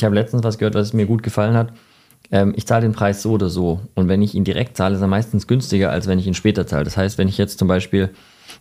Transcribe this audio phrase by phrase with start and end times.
[0.00, 1.74] ich habe letztens was gehört, was mir gut gefallen hat.
[2.30, 3.80] Ähm, ich zahle den Preis so oder so.
[3.94, 6.66] Und wenn ich ihn direkt zahle, ist er meistens günstiger, als wenn ich ihn später
[6.66, 6.84] zahle.
[6.84, 8.08] Das heißt, wenn ich jetzt zum Beispiel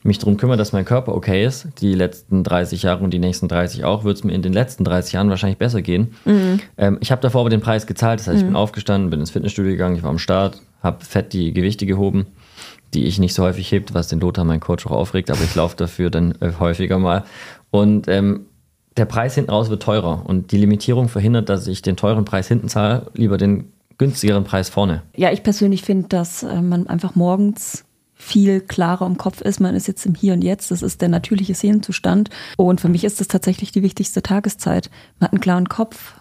[0.04, 3.48] mich darum kümmere, dass mein Körper okay ist, die letzten 30 Jahre und die nächsten
[3.48, 6.14] 30 auch, wird es mir in den letzten 30 Jahren wahrscheinlich besser gehen.
[6.26, 6.60] Mhm.
[6.78, 8.20] Ähm, ich habe davor aber den Preis gezahlt.
[8.20, 11.32] Das heißt, ich bin aufgestanden, bin ins Fitnessstudio gegangen, ich war am Start, habe fett
[11.32, 12.28] die Gewichte gehoben,
[12.94, 15.56] die ich nicht so häufig hebt, was den Lothar, mein Coach, auch aufregt, aber ich
[15.56, 17.24] laufe dafür dann äh, häufiger mal.
[17.72, 18.46] Und ähm,
[18.98, 22.48] der Preis hinten raus wird teurer und die Limitierung verhindert, dass ich den teuren Preis
[22.48, 25.04] hinten zahle, lieber den günstigeren Preis vorne.
[25.16, 27.86] Ja, ich persönlich finde, dass äh, man einfach morgens
[28.16, 29.62] viel klarer im Kopf ist.
[29.62, 30.72] Man ist jetzt im Hier und Jetzt.
[30.72, 32.30] Das ist der natürliche Seelenzustand.
[32.58, 34.90] Und für mich ist das tatsächlich die wichtigste Tageszeit.
[35.20, 36.16] Man hat einen klaren Kopf.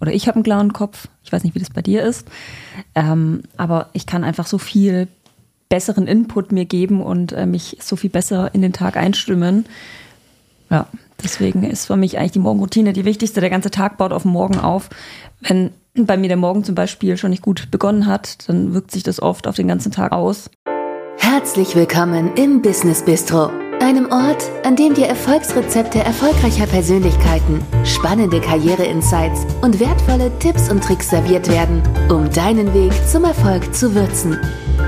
[0.00, 1.08] Oder ich habe einen klaren Kopf.
[1.22, 2.26] Ich weiß nicht, wie das bei dir ist.
[2.94, 5.08] Ähm, aber ich kann einfach so viel
[5.68, 9.66] besseren Input mir geben und äh, mich so viel besser in den Tag einstimmen.
[10.70, 10.88] Ja,
[11.22, 13.40] deswegen ist für mich eigentlich die Morgenroutine die wichtigste.
[13.40, 14.90] Der ganze Tag baut auf den Morgen auf.
[15.40, 19.02] Wenn bei mir der Morgen zum Beispiel schon nicht gut begonnen hat, dann wirkt sich
[19.02, 20.50] das oft auf den ganzen Tag aus.
[21.18, 29.46] Herzlich willkommen im Business Bistro, einem Ort, an dem dir Erfolgsrezepte erfolgreicher Persönlichkeiten, spannende Karriere-Insights
[29.62, 34.38] und wertvolle Tipps und Tricks serviert werden, um deinen Weg zum Erfolg zu würzen.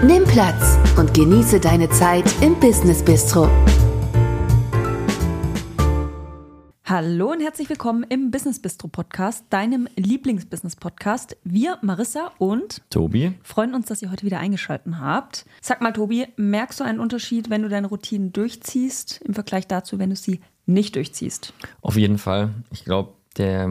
[0.04, 3.48] Nimm Platz und genieße deine Zeit im Business Bistro.
[6.88, 11.36] Hallo und herzlich willkommen im Business Bistro Podcast, deinem Lieblingsbusiness Podcast.
[11.42, 15.46] Wir, Marissa und Tobi, freuen uns, dass ihr heute wieder eingeschaltet habt.
[15.60, 19.98] Sag mal, Tobi, merkst du einen Unterschied, wenn du deine Routinen durchziehst, im Vergleich dazu,
[19.98, 21.54] wenn du sie nicht durchziehst?
[21.82, 22.50] Auf jeden Fall.
[22.70, 23.68] Ich glaube, der,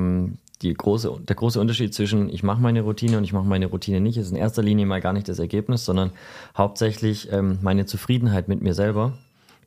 [0.61, 4.01] die große, der große Unterschied zwischen ich mache meine Routine und ich mache meine Routine
[4.01, 6.11] nicht, ist in erster Linie mal gar nicht das Ergebnis, sondern
[6.57, 9.13] hauptsächlich ähm, meine Zufriedenheit mit mir selber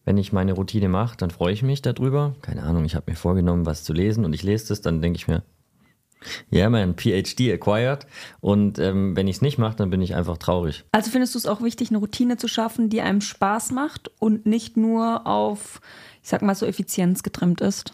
[0.09, 2.34] wenn ich meine Routine mache, dann freue ich mich darüber.
[2.41, 5.19] Keine Ahnung, ich habe mir vorgenommen, was zu lesen und ich lese das, dann denke
[5.19, 5.42] ich mir,
[6.48, 8.06] ja, yeah, mein PhD acquired.
[8.41, 10.87] Und ähm, wenn ich es nicht mache, dann bin ich einfach traurig.
[10.92, 14.47] Also findest du es auch wichtig, eine Routine zu schaffen, die einem Spaß macht und
[14.47, 15.83] nicht nur auf,
[16.22, 17.93] ich sag mal, so Effizienz getrimmt ist?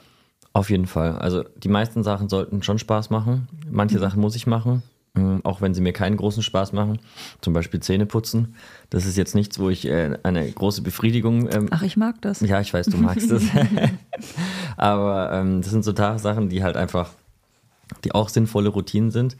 [0.53, 1.19] Auf jeden Fall.
[1.19, 3.49] Also die meisten Sachen sollten schon Spaß machen.
[3.69, 4.03] Manche mhm.
[4.03, 4.85] Sachen muss ich machen.
[5.17, 6.99] Ähm, auch wenn sie mir keinen großen Spaß machen,
[7.41, 8.57] zum Beispiel Zähne putzen.
[8.91, 11.49] Das ist jetzt nichts, wo ich äh, eine große Befriedigung.
[11.53, 12.41] Ähm, Ach, ich mag das.
[12.41, 13.45] Ja, ich weiß, du magst das.
[14.77, 17.11] Aber ähm, das sind so Sachen, die halt einfach,
[18.03, 19.37] die auch sinnvolle Routinen sind.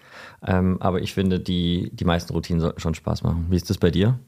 [0.47, 3.47] Ähm, aber ich finde, die, die meisten Routinen sollten schon Spaß machen.
[3.51, 4.21] Wie ist das bei dir?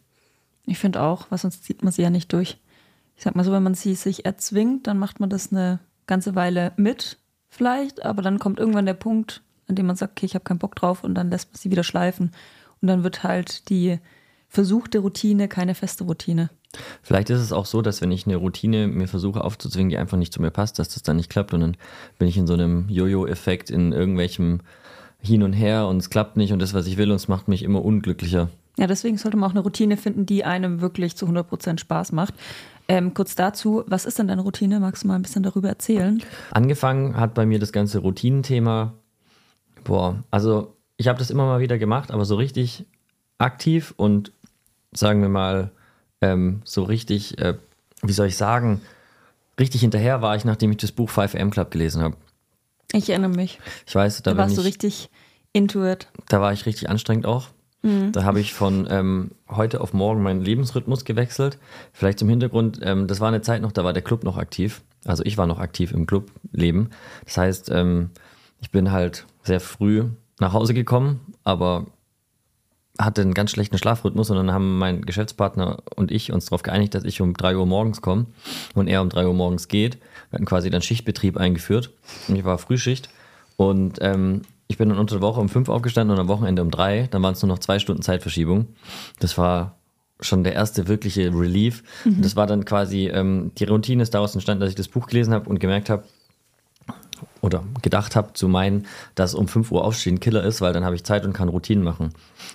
[0.64, 2.58] Ich finde auch, weil sonst zieht man sie ja nicht durch.
[3.16, 6.34] Ich sag mal so, wenn man sie sich erzwingt, dann macht man das eine ganze
[6.34, 7.18] Weile mit,
[7.48, 10.74] vielleicht, aber dann kommt irgendwann der Punkt, indem man sagt, okay, ich habe keinen Bock
[10.74, 12.32] drauf und dann lässt man sie wieder schleifen.
[12.80, 13.98] Und dann wird halt die
[14.48, 16.50] versuchte Routine keine feste Routine.
[17.02, 20.18] Vielleicht ist es auch so, dass wenn ich eine Routine mir versuche aufzuzwingen, die einfach
[20.18, 21.76] nicht zu mir passt, dass das dann nicht klappt und dann
[22.18, 24.60] bin ich in so einem Jojo-Effekt in irgendwelchem
[25.20, 27.48] Hin und Her und es klappt nicht und das, was ich will, und es macht
[27.48, 28.48] mich immer unglücklicher.
[28.78, 32.34] Ja, deswegen sollte man auch eine Routine finden, die einem wirklich zu 100% Spaß macht.
[32.88, 34.80] Ähm, kurz dazu, was ist denn deine Routine?
[34.80, 36.22] Magst du mal ein bisschen darüber erzählen?
[36.50, 38.92] Angefangen hat bei mir das ganze Routinenthema
[39.86, 42.84] Boah, also ich habe das immer mal wieder gemacht, aber so richtig
[43.38, 44.32] aktiv und
[44.92, 45.70] sagen wir mal
[46.20, 47.54] ähm, so richtig, äh,
[48.02, 48.80] wie soll ich sagen,
[49.60, 52.16] richtig hinterher war ich, nachdem ich das Buch 5am Club gelesen habe.
[52.92, 53.58] Ich erinnere mich.
[53.86, 55.10] Ich weiß, da, da warst ich, du richtig
[55.52, 56.08] into it.
[56.28, 57.48] Da war ich richtig anstrengend auch.
[57.82, 58.12] Mhm.
[58.12, 61.58] Da habe ich von ähm, heute auf morgen meinen Lebensrhythmus gewechselt.
[61.92, 64.82] Vielleicht zum Hintergrund, ähm, das war eine Zeit noch, da war der Club noch aktiv.
[65.04, 66.90] Also ich war noch aktiv im Clubleben.
[67.24, 68.10] Das heißt, ähm,
[68.60, 70.04] ich bin halt sehr früh
[70.40, 71.86] nach Hause gekommen, aber
[72.98, 76.94] hatte einen ganz schlechten Schlafrhythmus und dann haben mein Geschäftspartner und ich uns darauf geeinigt,
[76.94, 78.26] dass ich um 3 Uhr morgens komme
[78.74, 79.96] und er um 3 Uhr morgens geht.
[80.30, 81.92] Wir hatten quasi dann Schichtbetrieb eingeführt
[82.28, 83.10] und ich war Frühschicht
[83.56, 86.70] und ähm, ich bin dann unter der Woche um 5 aufgestanden und am Wochenende um
[86.70, 87.08] 3.
[87.10, 88.66] Dann waren es nur noch zwei Stunden Zeitverschiebung.
[89.20, 89.78] Das war
[90.20, 91.82] schon der erste wirkliche Relief.
[92.04, 92.22] Mhm.
[92.22, 95.34] Das war dann quasi, ähm, die Routine ist daraus entstanden, dass ich das Buch gelesen
[95.34, 96.04] habe und gemerkt habe,
[97.40, 100.94] oder gedacht habe zu meinen, dass um 5 Uhr aufstehen Killer ist, weil dann habe
[100.94, 102.10] ich Zeit und kann Routinen machen.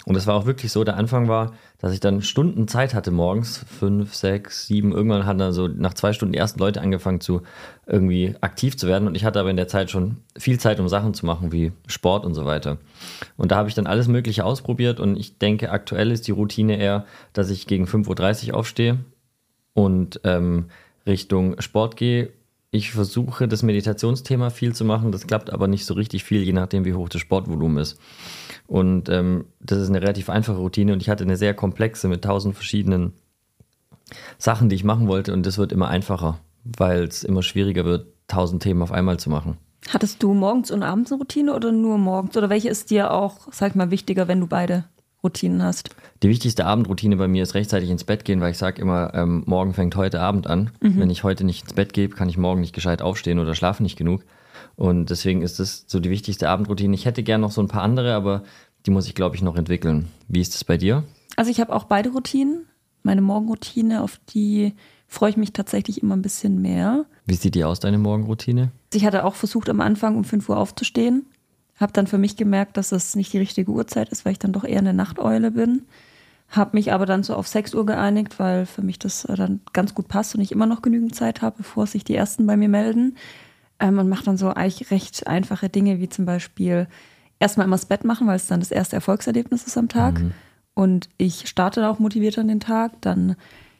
[0.05, 3.11] Und es war auch wirklich so, der Anfang war, dass ich dann Stunden Zeit hatte
[3.11, 7.21] morgens, fünf, sechs, sieben, irgendwann hatten dann so nach zwei Stunden die ersten Leute angefangen
[7.21, 7.41] zu
[7.87, 10.87] irgendwie aktiv zu werden und ich hatte aber in der Zeit schon viel Zeit, um
[10.87, 12.77] Sachen zu machen, wie Sport und so weiter.
[13.37, 16.77] Und da habe ich dann alles Mögliche ausprobiert und ich denke, aktuell ist die Routine
[16.77, 18.99] eher, dass ich gegen 5.30 Uhr aufstehe
[19.73, 20.65] und ähm,
[21.05, 22.29] Richtung Sport gehe
[22.71, 25.11] ich versuche, das Meditationsthema viel zu machen.
[25.11, 27.99] Das klappt aber nicht so richtig viel, je nachdem, wie hoch das Sportvolumen ist.
[28.65, 32.23] Und ähm, das ist eine relativ einfache Routine und ich hatte eine sehr komplexe mit
[32.23, 33.13] tausend verschiedenen
[34.37, 35.33] Sachen, die ich machen wollte.
[35.33, 39.29] Und das wird immer einfacher, weil es immer schwieriger wird, tausend Themen auf einmal zu
[39.29, 39.57] machen.
[39.89, 42.37] Hattest du morgens und abends eine Routine oder nur morgens?
[42.37, 44.85] Oder welche ist dir auch, sag ich mal, wichtiger, wenn du beide
[45.23, 45.89] Routinen hast?
[46.23, 49.43] Die wichtigste Abendroutine bei mir ist rechtzeitig ins Bett gehen, weil ich sage immer, ähm,
[49.45, 50.71] morgen fängt heute Abend an.
[50.81, 50.99] Mhm.
[50.99, 53.83] Wenn ich heute nicht ins Bett gehe, kann ich morgen nicht gescheit aufstehen oder schlafe
[53.83, 54.23] nicht genug.
[54.75, 56.95] Und deswegen ist das so die wichtigste Abendroutine.
[56.95, 58.43] Ich hätte gern noch so ein paar andere, aber
[58.85, 60.07] die muss ich, glaube ich, noch entwickeln.
[60.27, 61.03] Wie ist es bei dir?
[61.35, 62.65] Also ich habe auch beide Routinen.
[63.03, 64.73] Meine Morgenroutine, auf die
[65.07, 67.05] freue ich mich tatsächlich immer ein bisschen mehr.
[67.25, 68.71] Wie sieht die aus, deine Morgenroutine?
[68.93, 71.25] Ich hatte auch versucht, am Anfang um 5 Uhr aufzustehen.
[71.81, 74.53] Habe dann für mich gemerkt, dass das nicht die richtige Uhrzeit ist, weil ich dann
[74.53, 75.83] doch eher eine Nachteule bin.
[76.49, 79.61] Habe mich aber dann so auf 6 Uhr geeinigt, weil für mich das äh, dann
[79.73, 82.57] ganz gut passt und ich immer noch genügend Zeit habe, bevor sich die Ersten bei
[82.57, 83.17] mir melden.
[83.79, 86.87] Ähm, und mache dann so eigentlich recht einfache Dinge, wie zum Beispiel
[87.39, 90.19] erstmal immer das Bett machen, weil es dann das erste Erfolgserlebnis ist am Tag.
[90.19, 90.33] Mhm.
[90.73, 93.01] Und ich starte auch motiviert an den Tag.
[93.01, 93.35] Dann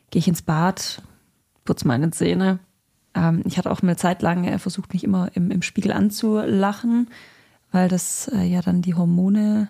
[0.10, 1.02] gehe ich ins Bad,
[1.66, 2.60] putze meine Zähne.
[3.14, 7.10] Ähm, ich hatte auch eine Zeit lang äh, versucht, mich immer im, im Spiegel anzulachen,
[7.72, 9.70] weil das äh, ja dann die Hormone,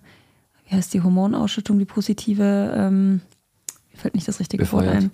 [0.68, 3.21] wie heißt die Hormonausschüttung, die positive, ähm,
[3.94, 5.12] fällt nicht das richtige Wort ein.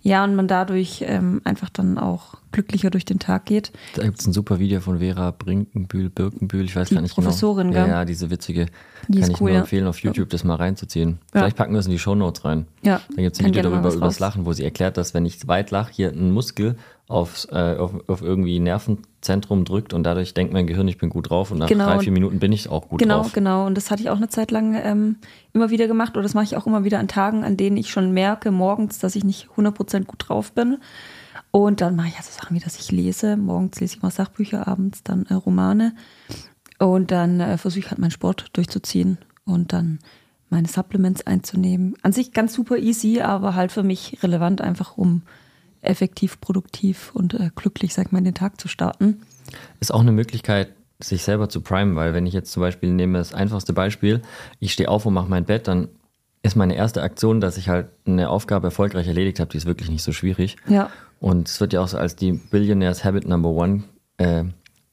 [0.00, 3.72] Ja, und man dadurch ähm, einfach dann auch glücklicher durch den Tag geht.
[3.94, 7.14] Da gibt es ein super Video von Vera Brinkenbühl, Birkenbühl, ich weiß die gar nicht
[7.14, 7.84] Professorin, genau.
[7.84, 7.92] Gell?
[7.92, 8.66] Ja, diese witzige,
[9.08, 11.18] die kann ich cool, nur empfehlen, auf YouTube das mal reinzuziehen.
[11.34, 11.40] Ja.
[11.40, 12.66] Vielleicht packen wir es in die Shownotes rein.
[12.82, 13.00] Ja.
[13.14, 15.46] Da gibt es ein Video darüber, über das Lachen, wo sie erklärt, dass wenn ich
[15.48, 16.76] weit lache, hier ein Muskel
[17.12, 21.30] auf, äh, auf, auf irgendwie Nervenzentrum drückt und dadurch denkt mein Gehirn, ich bin gut
[21.30, 21.86] drauf und nach genau.
[21.86, 23.32] drei, vier Minuten bin ich auch gut genau, drauf.
[23.32, 23.66] Genau, genau.
[23.66, 25.16] Und das hatte ich auch eine Zeit lang ähm,
[25.52, 27.90] immer wieder gemacht oder das mache ich auch immer wieder an Tagen, an denen ich
[27.90, 30.78] schon merke morgens, dass ich nicht 100% gut drauf bin.
[31.50, 33.36] Und dann mache ich also Sachen wie, dass ich lese.
[33.36, 35.94] Morgens lese ich mal Sachbücher, abends dann äh, Romane.
[36.78, 39.98] Und dann äh, versuche ich halt meinen Sport durchzuziehen und dann
[40.48, 41.94] meine Supplements einzunehmen.
[42.02, 45.22] An sich ganz super easy, aber halt für mich relevant, einfach um
[45.82, 49.22] effektiv, produktiv und äh, glücklich, sag mal, in den Tag zu starten.
[49.80, 53.18] Ist auch eine Möglichkeit, sich selber zu primen, weil wenn ich jetzt zum Beispiel nehme
[53.18, 54.22] das einfachste Beispiel,
[54.60, 55.88] ich stehe auf und mache mein Bett, dann
[56.42, 59.90] ist meine erste Aktion, dass ich halt eine Aufgabe erfolgreich erledigt habe, die ist wirklich
[59.90, 60.56] nicht so schwierig.
[60.66, 60.90] Ja.
[61.20, 63.84] Und es wird ja auch so als die Billionaires Habit Number One
[64.16, 64.44] äh,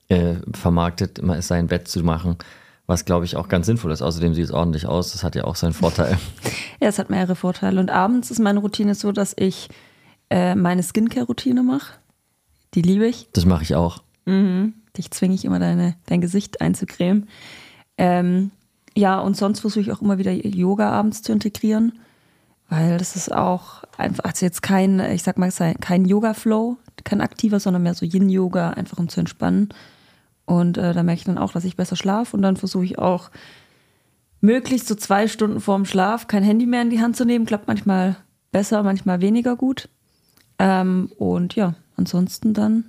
[0.10, 2.38] äh, vermarktet, immer sein Bett zu machen,
[2.86, 4.02] was glaube ich auch ganz sinnvoll ist.
[4.02, 6.20] Außerdem sieht es ordentlich aus, das hat ja auch seinen Vorteil.
[6.80, 7.80] ja, es hat mehrere Vorteile.
[7.80, 9.70] Und abends ist meine Routine so, dass ich
[10.30, 11.94] äh, meine Skincare-Routine mache.
[12.74, 13.30] Die liebe ich.
[13.34, 14.04] Das mache ich auch.
[14.26, 14.74] Mhm.
[14.98, 17.28] Dich zwinge ich immer, deine, dein Gesicht einzucremen.
[17.98, 18.52] Ähm,
[18.96, 22.00] ja, und sonst versuche ich auch immer wieder Yoga abends zu integrieren,
[22.70, 27.60] weil das ist auch einfach, also jetzt kein, ich sag mal, kein Yoga-Flow, kein aktiver,
[27.60, 29.70] sondern mehr so Yin-Yoga, einfach um zu entspannen.
[30.46, 32.98] Und äh, da merke ich dann auch, dass ich besser schlafe und dann versuche ich
[32.98, 33.30] auch
[34.42, 37.46] möglichst so zwei Stunden vorm Schlaf kein Handy mehr in die Hand zu nehmen.
[37.46, 38.16] Klappt manchmal
[38.52, 39.90] besser, manchmal weniger gut.
[40.60, 42.86] Ähm, und ja, ansonsten dann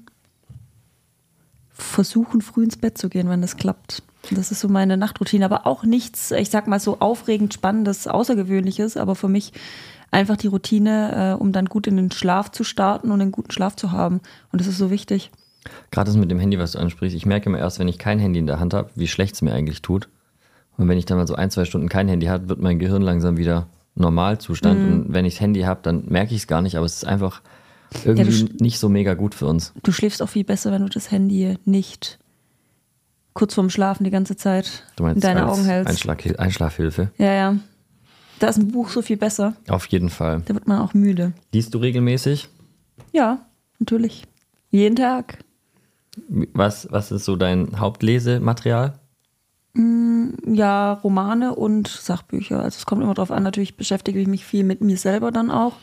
[1.70, 4.02] versuchen, früh ins Bett zu gehen, wenn das klappt.
[4.30, 8.96] Das ist so meine Nachtroutine, aber auch nichts, ich sag mal so aufregend, spannendes, außergewöhnliches,
[8.96, 9.52] aber für mich
[10.10, 13.50] einfach die Routine, äh, um dann gut in den Schlaf zu starten und einen guten
[13.50, 14.20] Schlaf zu haben.
[14.52, 15.30] Und das ist so wichtig.
[15.90, 18.18] Gerade das mit dem Handy, was du ansprichst, ich merke immer erst, wenn ich kein
[18.18, 20.08] Handy in der Hand habe, wie schlecht es mir eigentlich tut.
[20.76, 23.02] Und wenn ich dann mal so ein, zwei Stunden kein Handy habe, wird mein Gehirn
[23.02, 24.80] langsam wieder Normalzustand.
[24.80, 24.92] Mhm.
[24.92, 27.06] Und wenn ich das Handy habe, dann merke ich es gar nicht, aber es ist
[27.06, 27.42] einfach
[28.04, 29.72] irgendwie ja, nicht so mega gut für uns.
[29.82, 32.18] Du schläfst auch viel besser, wenn du das Handy nicht
[33.34, 35.90] kurz vorm Schlafen die ganze Zeit du meinst in deine Augen hältst.
[35.90, 37.10] Einschlag, Einschlafhilfe.
[37.18, 37.56] Ja, ja.
[38.38, 39.54] Da ist ein Buch so viel besser.
[39.68, 40.42] Auf jeden Fall.
[40.46, 41.32] Da wird man auch müde.
[41.52, 42.48] Liest du regelmäßig?
[43.12, 43.46] Ja,
[43.78, 44.24] natürlich.
[44.70, 45.38] Jeden Tag.
[46.26, 48.98] Was, was ist so dein Hauptlesematerial?
[49.74, 52.62] Mm, ja, Romane und Sachbücher.
[52.62, 55.50] Also es kommt immer darauf an, natürlich beschäftige ich mich viel mit mir selber dann
[55.50, 55.74] auch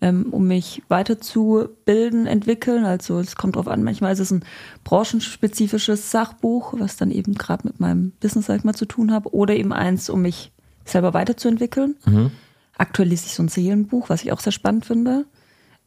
[0.00, 2.84] ähm, um mich weiterzubilden, entwickeln.
[2.84, 4.44] Also es kommt drauf an, manchmal ist es ein
[4.84, 9.34] branchenspezifisches Sachbuch, was dann eben gerade mit meinem Business, sag ich mal, zu tun habe,
[9.34, 10.52] oder eben eins, um mich
[10.84, 11.96] selber weiterzuentwickeln.
[12.04, 12.30] Mhm.
[12.78, 15.24] Aktuell lese ich so ein Seelenbuch, was ich auch sehr spannend finde.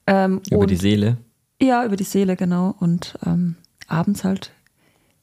[0.07, 1.17] Ähm, über und, die Seele?
[1.61, 2.75] Ja, über die Seele, genau.
[2.79, 3.55] Und ähm,
[3.87, 4.51] abends halt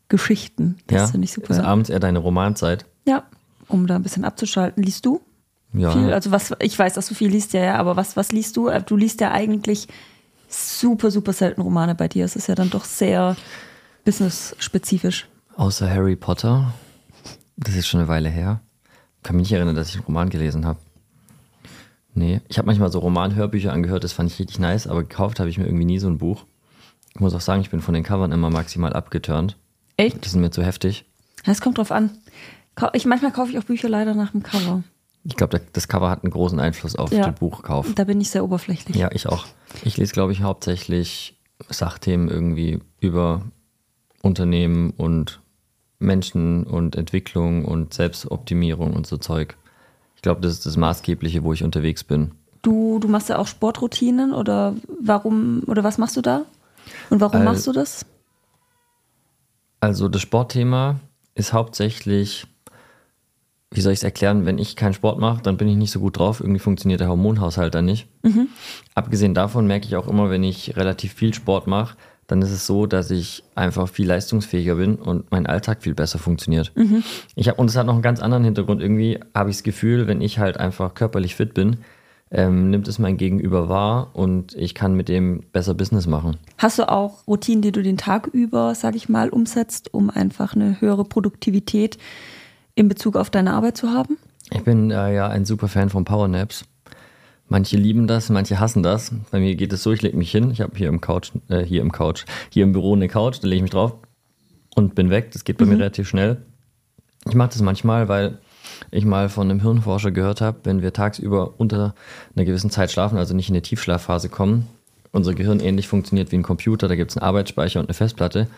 [0.08, 0.78] Geschichten.
[0.86, 1.50] Das ja, finde ich super.
[1.50, 2.86] Ist abends eher deine Romanzeit?
[3.06, 3.24] Ja,
[3.68, 4.82] um da ein bisschen abzuschalten.
[4.82, 5.20] Liest du?
[5.72, 5.90] Ja.
[5.90, 8.56] Viel, also was, ich weiß, dass du viel liest, ja, ja, aber was, was liest
[8.56, 8.68] du?
[8.68, 9.88] Äh, du liest ja eigentlich
[10.48, 12.24] super, super selten Romane bei dir.
[12.24, 13.36] Es ist ja dann doch sehr
[14.04, 15.28] business-spezifisch.
[15.56, 16.72] Außer Harry Potter.
[17.56, 18.60] Das ist schon eine Weile her.
[19.22, 20.78] Kann mich nicht erinnern, dass ich einen Roman gelesen habe.
[22.14, 25.50] Nee, ich habe manchmal so Roman-Hörbücher angehört, das fand ich richtig nice, aber gekauft habe
[25.50, 26.44] ich mir irgendwie nie so ein Buch.
[27.14, 29.56] Ich muss auch sagen, ich bin von den Covern immer maximal abgeturnt.
[29.96, 30.24] Echt?
[30.24, 31.04] Die sind mir zu heftig.
[31.44, 32.10] Das kommt drauf an.
[32.92, 34.82] Ich, manchmal kaufe ich auch Bücher leider nach dem Cover.
[35.28, 37.92] Ich glaube, das Cover hat einen großen Einfluss auf ja, den Buchkauf.
[37.94, 38.96] Da bin ich sehr oberflächlich.
[38.96, 39.44] Ja, ich auch.
[39.82, 41.36] Ich lese, glaube ich, hauptsächlich
[41.68, 43.42] Sachthemen irgendwie über
[44.22, 45.40] Unternehmen und
[45.98, 49.56] Menschen und Entwicklung und Selbstoptimierung und so Zeug.
[50.14, 52.32] Ich glaube, das ist das Maßgebliche, wo ich unterwegs bin.
[52.62, 56.42] Du, du machst ja auch Sportroutinen oder warum oder was machst du da?
[57.10, 58.04] Und warum Al- machst du das?
[59.80, 61.00] Also das Sportthema
[61.34, 62.46] ist hauptsächlich,
[63.76, 66.00] wie soll ich es erklären, wenn ich keinen Sport mache, dann bin ich nicht so
[66.00, 66.40] gut drauf.
[66.40, 68.08] Irgendwie funktioniert der Hormonhaushalt dann nicht.
[68.94, 71.94] Abgesehen davon merke ich auch immer, wenn ich relativ viel Sport mache,
[72.26, 76.18] dann ist es so, dass ich einfach viel leistungsfähiger bin und mein Alltag viel besser
[76.18, 76.72] funktioniert.
[77.34, 78.80] Ich hab, und es hat noch einen ganz anderen Hintergrund.
[78.80, 81.76] Irgendwie habe ich das Gefühl, wenn ich halt einfach körperlich fit bin,
[82.30, 86.38] ähm, nimmt es mein Gegenüber wahr und ich kann mit dem besser Business machen.
[86.56, 90.54] Hast du auch Routinen, die du den Tag über, sag ich mal, umsetzt, um einfach
[90.54, 91.98] eine höhere Produktivität
[92.76, 94.16] in Bezug auf deine Arbeit zu haben?
[94.52, 96.64] Ich bin äh, ja ein super Fan von Powernaps.
[97.48, 99.12] Manche lieben das, manche hassen das.
[99.30, 100.50] Bei mir geht es so, ich lege mich hin.
[100.52, 103.48] Ich habe hier im Couch, äh, hier im Couch, hier im Büro eine Couch, da
[103.48, 103.94] lege ich mich drauf
[104.74, 105.32] und bin weg.
[105.32, 106.42] Das geht bei mir relativ schnell.
[107.26, 108.38] Ich mache das manchmal, weil
[108.90, 111.94] ich mal von einem Hirnforscher gehört habe, wenn wir tagsüber unter
[112.34, 114.68] einer gewissen Zeit schlafen, also nicht in eine Tiefschlafphase kommen,
[115.12, 116.88] unser Gehirn ähnlich funktioniert wie ein Computer.
[116.88, 118.48] Da gibt es einen Arbeitsspeicher und eine Festplatte.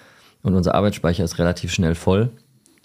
[0.42, 2.30] Und unser Arbeitsspeicher ist relativ schnell voll,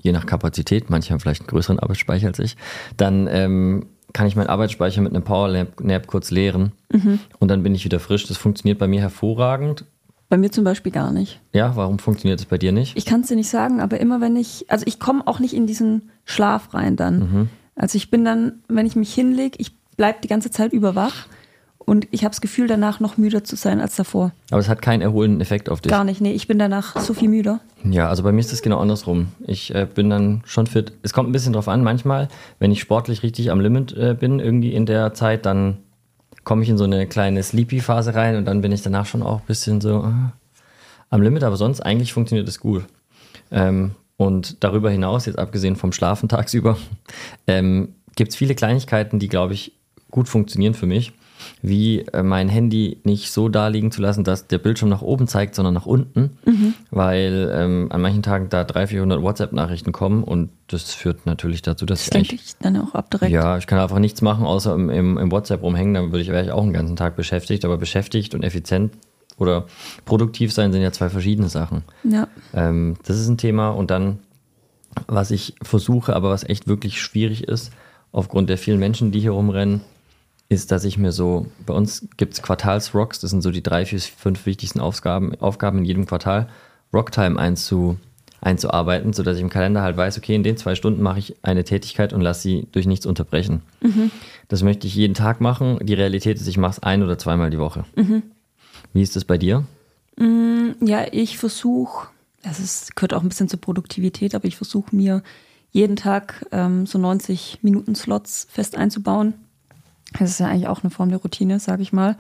[0.04, 0.90] je nach Kapazität.
[0.90, 2.56] Manche haben vielleicht einen größeren Arbeitsspeicher als ich.
[2.96, 5.48] Dann ähm, kann ich meinen Arbeitsspeicher mit einem Power
[5.82, 6.72] Nap kurz leeren
[7.40, 8.28] und dann bin ich wieder frisch.
[8.28, 9.86] Das funktioniert bei mir hervorragend.
[10.30, 11.42] Bei mir zum Beispiel gar nicht.
[11.54, 12.96] Ja, warum funktioniert es bei dir nicht?
[12.96, 15.54] Ich kann es dir nicht sagen, aber immer wenn ich, also ich komme auch nicht
[15.54, 17.50] in diesen Schlaf rein dann.
[17.76, 21.28] Also ich bin dann, wenn ich mich hinlege, ich bleibe die ganze Zeit über wach
[21.86, 24.32] und ich habe das Gefühl, danach noch müder zu sein als davor.
[24.52, 25.90] Aber es hat keinen erholenden Effekt auf dich.
[25.92, 27.60] Gar nicht, nee, ich bin danach so viel müder.
[27.84, 29.28] Ja, also bei mir ist es genau andersrum.
[29.46, 30.94] Ich äh, bin dann schon fit.
[31.04, 34.40] Es kommt ein bisschen drauf an, manchmal, wenn ich sportlich richtig am Limit äh, bin,
[34.40, 35.78] irgendwie in der Zeit, dann
[36.44, 39.40] komme ich in so eine kleine Sleepy-Phase rein und dann bin ich danach schon auch
[39.42, 40.12] ein bisschen so äh,
[41.10, 42.86] am Limit, aber sonst eigentlich funktioniert es gut.
[43.52, 46.78] Ähm, und darüber hinaus, jetzt abgesehen vom Schlafen tagsüber,
[47.48, 49.74] ähm, gibt es viele Kleinigkeiten, die, glaube ich,
[50.12, 51.14] gut funktionieren für mich.
[51.62, 55.28] Wie äh, mein Handy nicht so da liegen zu lassen, dass der Bildschirm nach oben
[55.28, 56.32] zeigt, sondern nach unten,
[56.92, 61.86] weil ähm, an manchen Tagen da 300, 400 WhatsApp-Nachrichten kommen und das führt natürlich dazu,
[61.86, 63.32] dass Das ich dich dann auch ab direkt.
[63.32, 65.94] ja, ich kann einfach nichts machen, außer im, im, im WhatsApp rumhängen.
[65.94, 67.66] Dann würde ich, wäre ich auch einen ganzen Tag beschäftigt.
[67.66, 68.94] Aber beschäftigt und effizient
[69.38, 69.66] oder
[70.06, 71.84] produktiv sein sind ja zwei verschiedene Sachen.
[72.04, 72.28] ja.
[72.54, 73.70] Ähm, das ist ein Thema.
[73.70, 74.20] Und dann,
[75.08, 77.72] was ich versuche, aber was echt wirklich schwierig ist,
[78.12, 79.82] aufgrund der vielen Menschen, die hier rumrennen,
[80.54, 83.86] ist, dass ich mir so, bei uns gibt es Quartalsrocks, das sind so die drei,
[83.86, 86.48] vier, fünf wichtigsten Aufgaben, Aufgaben in jedem Quartal,
[86.94, 87.98] Rocktime einzu,
[88.42, 91.64] einzuarbeiten, sodass ich im Kalender halt weiß, okay, in den zwei Stunden mache ich eine
[91.64, 93.62] Tätigkeit und lasse sie durch nichts unterbrechen.
[94.50, 95.80] Das möchte ich jeden Tag machen.
[95.82, 97.86] Die Realität ist, ich mache es ein oder zweimal die Woche.
[98.94, 99.64] Wie ist das bei dir?
[100.82, 102.10] Ja, ich versuche,
[102.44, 105.24] das ist, gehört auch ein bisschen zur Produktivität, aber ich versuche mir
[105.72, 109.34] jeden Tag ähm, so 90 Minuten Slots fest einzubauen.
[110.20, 112.18] Das ist ja eigentlich auch eine Form der Routine, sage ich mal.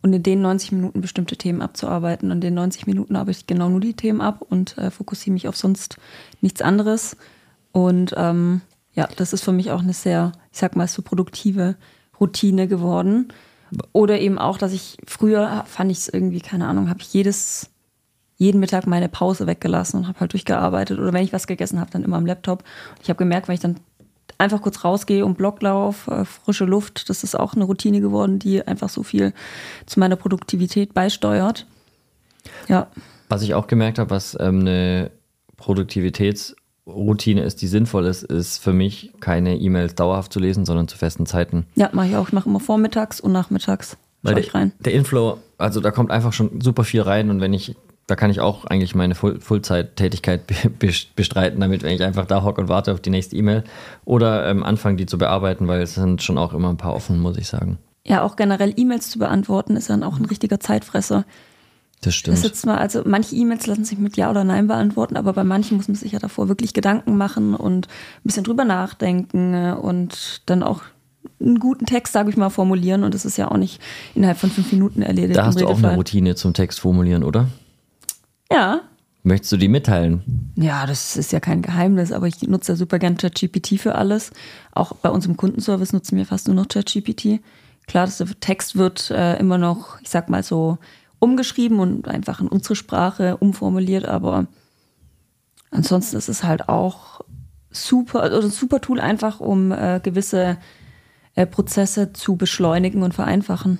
[0.00, 2.30] Und in den 90 Minuten bestimmte Themen abzuarbeiten.
[2.30, 5.34] Und in den 90 Minuten arbeite ich genau nur die Themen ab und äh, fokussiere
[5.34, 5.96] mich auf sonst
[6.40, 7.16] nichts anderes.
[7.72, 8.60] Und ähm,
[8.94, 11.76] ja, das ist für mich auch eine sehr, ich sag mal, so produktive
[12.20, 13.32] Routine geworden.
[13.92, 17.70] Oder eben auch, dass ich früher fand ich es irgendwie, keine Ahnung, habe ich jedes,
[18.36, 20.98] jeden Mittag meine Pause weggelassen und habe halt durchgearbeitet.
[20.98, 22.64] Oder wenn ich was gegessen habe, dann immer am Laptop.
[23.02, 23.76] Ich habe gemerkt, wenn ich dann
[24.38, 28.66] einfach kurz rausgehe und Blocklauf, äh, frische Luft, das ist auch eine Routine geworden, die
[28.66, 29.32] einfach so viel
[29.86, 31.66] zu meiner Produktivität beisteuert.
[32.68, 32.86] Ja,
[33.28, 35.10] Was ich auch gemerkt habe, was ähm, eine
[35.56, 40.96] Produktivitätsroutine ist, die sinnvoll ist, ist für mich keine E-Mails dauerhaft zu lesen, sondern zu
[40.96, 41.66] festen Zeiten.
[41.74, 42.28] ja, mache ich auch.
[42.28, 43.96] Ich mache immer vormittags und nachmittags.
[44.22, 44.72] Weil ich rein.
[44.80, 47.76] der, der Inflow, also da kommt einfach schon super viel rein und wenn ich,
[48.08, 52.68] da kann ich auch eigentlich meine bes- bestreiten, damit wenn ich einfach da hocke und
[52.68, 53.62] warte auf die nächste E-Mail
[54.04, 57.20] oder ähm, anfange, die zu bearbeiten, weil es sind schon auch immer ein paar offen,
[57.20, 57.78] muss ich sagen.
[58.06, 61.24] Ja, auch generell E-Mails zu beantworten, ist dann auch ein richtiger Zeitfresser.
[62.00, 62.38] Das Das stimmt.
[62.38, 65.44] ist jetzt mal, also manche E-Mails lassen sich mit Ja oder Nein beantworten, aber bei
[65.44, 69.74] manchen muss man sich ja davor wirklich Gedanken machen und ein bisschen drüber nachdenken äh,
[69.78, 70.80] und dann auch
[71.40, 73.04] einen guten Text, sage ich mal, formulieren.
[73.04, 73.82] Und das ist ja auch nicht
[74.14, 75.36] innerhalb von fünf Minuten erledigt.
[75.36, 75.94] da hast du auch eine.
[75.94, 77.48] Routine zum Text formulieren, oder?
[78.50, 78.80] Ja.
[79.22, 80.52] Möchtest du die mitteilen?
[80.56, 84.30] Ja, das ist ja kein Geheimnis, aber ich nutze ja super gern ChatGPT für alles.
[84.72, 87.40] Auch bei uns im Kundenservice nutzen wir fast nur noch ChatGPT.
[87.86, 90.78] Klar, das der Text wird äh, immer noch, ich sag mal so,
[91.18, 94.46] umgeschrieben und einfach in unsere Sprache umformuliert, aber
[95.70, 97.22] ansonsten ist es halt auch
[97.70, 100.58] super, also ein super Tool einfach, um äh, gewisse
[101.38, 103.78] äh, Prozesse zu beschleunigen und vereinfachen.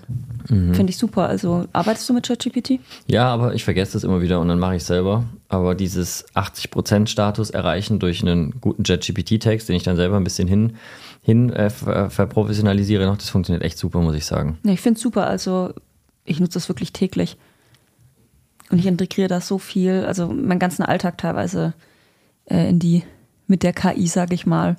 [0.49, 0.75] Mhm.
[0.75, 1.29] Finde ich super.
[1.29, 2.79] Also arbeitest du mit ChatGPT?
[3.09, 5.25] Ja, aber ich vergesse das immer wieder und dann mache ich selber.
[5.49, 10.77] Aber dieses 80%-Status erreichen durch einen guten ChatGPT-Text, den ich dann selber ein bisschen hin,
[11.21, 14.59] hin äh, verprofessionalisiere noch, das funktioniert echt super, muss ich sagen.
[14.63, 15.27] Ja, ich finde es super.
[15.27, 15.75] Also
[16.25, 17.39] ich nutze das wirklich täglich.
[18.71, 21.75] Und ich integriere das so viel, also meinen ganzen Alltag teilweise
[22.45, 23.03] äh, in die,
[23.49, 24.77] mit der KI, sage ich mal.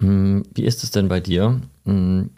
[0.00, 1.58] Hm, wie ist es denn bei dir?
[1.86, 2.30] Hm,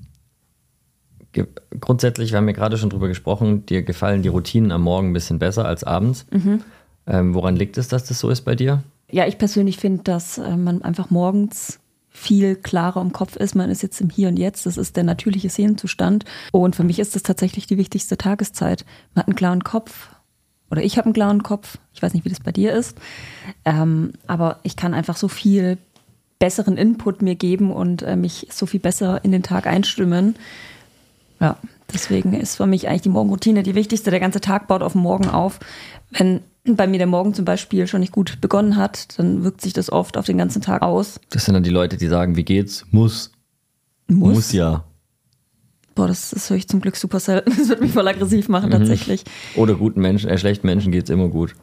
[1.81, 5.13] grundsätzlich, wir haben ja gerade schon drüber gesprochen, dir gefallen die Routinen am Morgen ein
[5.13, 6.27] bisschen besser als abends.
[6.31, 6.63] Mhm.
[7.07, 8.83] Ähm, woran liegt es, dass das so ist bei dir?
[9.11, 13.55] Ja, ich persönlich finde, dass äh, man einfach morgens viel klarer im Kopf ist.
[13.55, 14.67] Man ist jetzt im Hier und Jetzt.
[14.67, 16.25] Das ist der natürliche Seelenzustand.
[16.53, 18.85] Und für mich ist das tatsächlich die wichtigste Tageszeit.
[19.15, 20.11] Man hat einen klaren Kopf.
[20.71, 21.79] Oder ich habe einen klaren Kopf.
[21.95, 22.99] Ich weiß nicht, wie das bei dir ist.
[23.65, 25.79] Ähm, aber ich kann einfach so viel
[26.39, 30.37] besseren Input mir geben und äh, mich so viel besser in den Tag einstimmen.
[31.41, 31.57] Ja,
[31.93, 34.11] deswegen ist für mich eigentlich die Morgenroutine die wichtigste.
[34.11, 35.61] Der ganze Tag baut auf den Morgen auf.
[36.11, 39.73] Wenn bei mir der Morgen zum Beispiel schon nicht gut begonnen hat, dann wirkt sich
[39.73, 41.21] das oft auf den ganzen Tag aus.
[41.31, 42.85] Das sind dann die Leute, die sagen, wie geht's?
[42.91, 43.33] Muss.
[44.07, 44.85] Muss, Muss ja.
[45.95, 47.53] Boah, das, das höre ich zum Glück super selten.
[47.57, 48.75] Das wird mich voll aggressiv machen, mhm.
[48.75, 49.25] tatsächlich.
[49.57, 51.55] Oder guten Menschen, äh, schlechten Menschen geht's immer gut.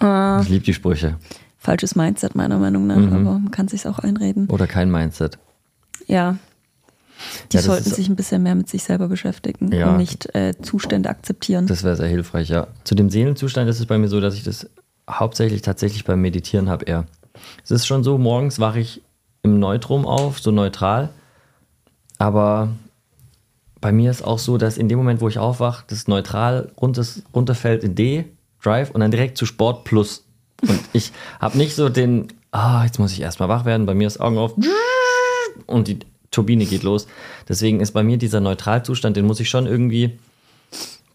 [0.00, 1.18] Äh, ich liebe die Sprüche
[1.64, 3.12] falsches Mindset meiner Meinung nach, mhm.
[3.12, 4.48] aber man kann sich auch einreden.
[4.48, 5.38] Oder kein Mindset.
[6.06, 6.36] Ja.
[7.52, 9.90] Die ja, sollten sich ein bisschen mehr mit sich selber beschäftigen ja.
[9.90, 11.66] und nicht äh, Zustände akzeptieren.
[11.66, 12.66] Das wäre sehr hilfreich, ja.
[12.84, 14.68] Zu dem Seelenzustand ist es bei mir so, dass ich das
[15.08, 17.06] hauptsächlich tatsächlich beim Meditieren habe eher.
[17.64, 19.00] Es ist schon so, morgens wache ich
[19.42, 21.10] im Neutrum auf, so neutral.
[22.18, 22.70] Aber
[23.80, 27.84] bei mir ist auch so, dass in dem Moment, wo ich aufwache, das neutral runterfällt
[27.84, 28.24] in D,
[28.62, 30.23] Drive und dann direkt zu Sport Plus.
[30.62, 34.06] Und ich habe nicht so den, ah, jetzt muss ich erstmal wach werden, bei mir
[34.06, 34.54] ist Augen auf
[35.66, 35.98] und die
[36.30, 37.06] Turbine geht los.
[37.48, 40.18] Deswegen ist bei mir dieser Neutralzustand, den muss ich schon irgendwie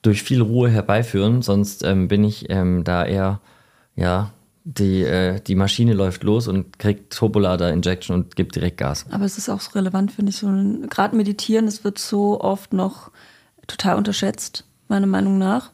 [0.01, 3.41] durch viel Ruhe herbeiführen, sonst ähm, bin ich ähm, da eher,
[3.95, 4.31] ja,
[4.63, 9.05] die, äh, die Maschine läuft los und kriegt Turbolader-Injection und gibt direkt Gas.
[9.09, 10.47] Aber es ist auch so relevant, finde ich, so
[10.89, 13.11] gerade meditieren, es wird so oft noch
[13.67, 15.71] total unterschätzt, meiner Meinung nach.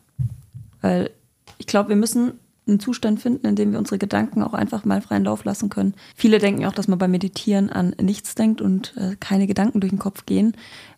[0.81, 1.11] Weil
[1.57, 5.01] ich glaube, wir müssen einen Zustand finden, in dem wir unsere Gedanken auch einfach mal
[5.01, 5.93] freien Lauf lassen können.
[6.15, 9.91] Viele denken auch, dass man beim Meditieren an nichts denkt und äh, keine Gedanken durch
[9.91, 10.55] den Kopf gehen.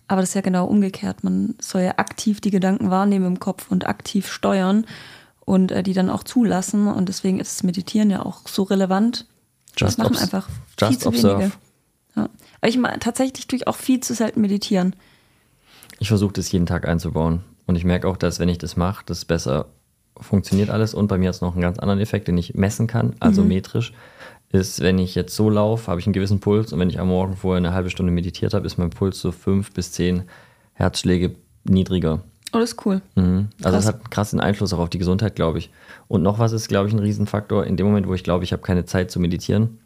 [0.07, 1.23] Aber das ist ja genau umgekehrt.
[1.23, 4.85] Man soll ja aktiv die Gedanken wahrnehmen im Kopf und aktiv steuern
[5.41, 6.87] und äh, die dann auch zulassen.
[6.87, 9.25] Und deswegen ist das Meditieren ja auch so relevant.
[9.75, 10.47] Just das machen einfach
[10.79, 11.39] just viel zu observe.
[11.39, 11.51] wenige.
[12.15, 12.29] Ja.
[12.61, 14.95] Aber ich tatsächlich tue ich auch viel zu selten meditieren.
[15.99, 17.43] Ich versuche das jeden Tag einzubauen.
[17.65, 19.67] Und ich merke auch, dass wenn ich das mache, das besser
[20.21, 20.93] funktioniert alles.
[20.93, 23.41] Und bei mir hat es noch einen ganz anderen Effekt, den ich messen kann, also
[23.41, 23.49] mhm.
[23.49, 23.93] metrisch.
[24.49, 27.09] Ist, wenn ich jetzt so laufe, habe ich einen gewissen Puls und wenn ich am
[27.09, 30.23] Morgen vorher eine halbe Stunde meditiert habe, ist mein Puls so fünf bis zehn
[30.73, 32.21] Herzschläge niedriger.
[32.53, 33.01] Oh, das ist cool.
[33.15, 33.49] Mhm.
[33.61, 35.69] Also es hat einen krassen Einfluss auch auf die Gesundheit, glaube ich.
[36.07, 37.65] Und noch was ist, glaube ich, ein Riesenfaktor.
[37.65, 39.79] In dem Moment, wo ich glaube, ich habe keine Zeit zu meditieren,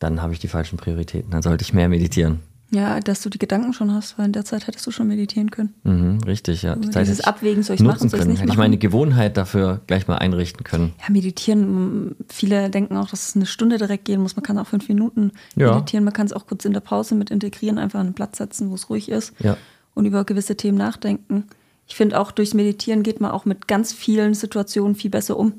[0.00, 1.30] dann habe ich die falschen Prioritäten.
[1.30, 2.40] Dann sollte ich mehr meditieren.
[2.70, 5.50] Ja, dass du die Gedanken schon hast, weil in der Zeit hättest du schon meditieren
[5.50, 5.72] können.
[5.84, 6.76] Mhm, richtig, ja.
[6.76, 9.80] Die Zeit dieses Abwägen, soll ich machen, soll ich nicht Hätte ich meine Gewohnheit dafür
[9.86, 10.92] gleich mal einrichten können.
[11.00, 14.36] Ja, meditieren, viele denken auch, dass es eine Stunde direkt gehen muss.
[14.36, 15.72] Man kann auch fünf Minuten ja.
[15.72, 16.04] meditieren.
[16.04, 18.74] Man kann es auch kurz in der Pause mit integrieren, einfach einen Platz setzen, wo
[18.74, 19.56] es ruhig ist ja.
[19.94, 21.44] und über gewisse Themen nachdenken.
[21.86, 25.54] Ich finde auch, durchs Meditieren geht man auch mit ganz vielen Situationen viel besser um.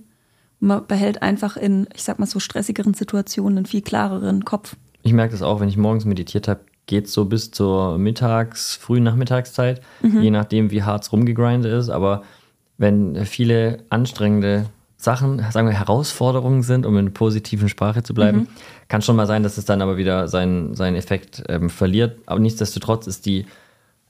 [0.59, 4.75] Man behält einfach in, ich sag mal so stressigeren Situationen einen viel klareren Kopf.
[5.01, 9.03] Ich merke das auch, wenn ich morgens meditiert habe, geht so bis zur Mittags-, frühen
[9.03, 10.21] Nachmittagszeit, mhm.
[10.21, 11.89] je nachdem, wie hart es rumgegrindet ist.
[11.89, 12.23] Aber
[12.77, 14.65] wenn viele anstrengende
[14.97, 18.47] Sachen, sagen wir Herausforderungen sind, um in einer positiven Sprache zu bleiben, mhm.
[18.87, 22.17] kann schon mal sein, dass es dann aber wieder seinen, seinen Effekt ähm, verliert.
[22.25, 23.45] Aber nichtsdestotrotz ist die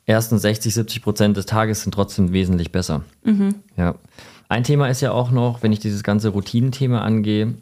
[0.06, 3.04] ersten 60, 70 Prozent des Tages sind trotzdem wesentlich besser.
[3.24, 3.56] Mhm.
[3.76, 3.96] Ja.
[4.48, 7.56] Ein Thema ist ja auch noch, wenn ich dieses ganze Routinenthema angehe,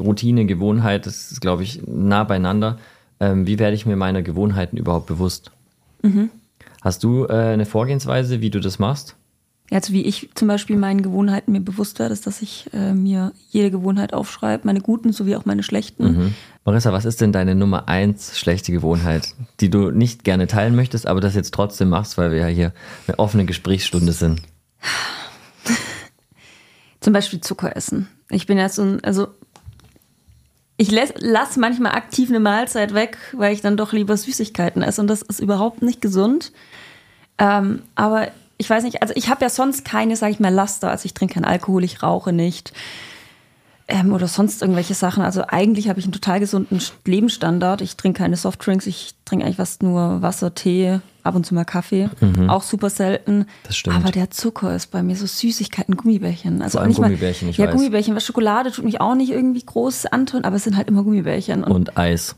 [0.00, 2.78] Routine, Gewohnheit, das ist, glaube ich, nah beieinander
[3.22, 5.52] ähm, wie werde ich mir meiner Gewohnheiten überhaupt bewusst?
[6.02, 6.30] Mhm.
[6.80, 9.14] Hast du äh, eine Vorgehensweise, wie du das machst?
[9.70, 13.32] Also wie ich zum Beispiel meinen Gewohnheiten mir bewusst werde, ist, dass ich äh, mir
[13.48, 16.04] jede Gewohnheit aufschreibe, meine guten sowie auch meine schlechten.
[16.04, 16.34] Mhm.
[16.64, 21.06] Marissa, was ist denn deine Nummer eins schlechte Gewohnheit, die du nicht gerne teilen möchtest,
[21.06, 22.72] aber das jetzt trotzdem machst, weil wir ja hier
[23.06, 24.42] eine offene Gesprächsstunde sind?
[27.00, 28.08] zum Beispiel Zucker essen.
[28.30, 29.28] Ich bin ja so ein, also
[30.82, 35.06] ich lasse manchmal aktiv eine Mahlzeit weg, weil ich dann doch lieber Süßigkeiten esse und
[35.06, 36.50] das ist überhaupt nicht gesund.
[37.38, 40.90] Ähm, aber ich weiß nicht, also ich habe ja sonst keine, sage ich mal, Laster.
[40.90, 42.72] Also ich trinke keinen Alkohol, ich rauche nicht.
[43.92, 45.22] Ähm, oder sonst irgendwelche Sachen.
[45.22, 47.82] Also eigentlich habe ich einen total gesunden Lebensstandard.
[47.82, 51.64] Ich trinke keine Softdrinks, ich trinke eigentlich fast nur Wasser, Tee, ab und zu mal
[51.64, 52.08] Kaffee.
[52.20, 52.48] Mhm.
[52.48, 53.46] Auch super selten.
[53.64, 53.96] Das stimmt.
[53.96, 56.62] Aber der Zucker ist bei mir so Süßigkeiten, Gummibärchen.
[56.62, 57.74] Also Vor allem Gummibärchen, ich Ja, weiß.
[57.74, 61.02] Gummibärchen, was Schokolade tut mich auch nicht irgendwie groß antun, aber es sind halt immer
[61.04, 61.62] Gummibärchen.
[61.62, 62.36] Und, Und Eis.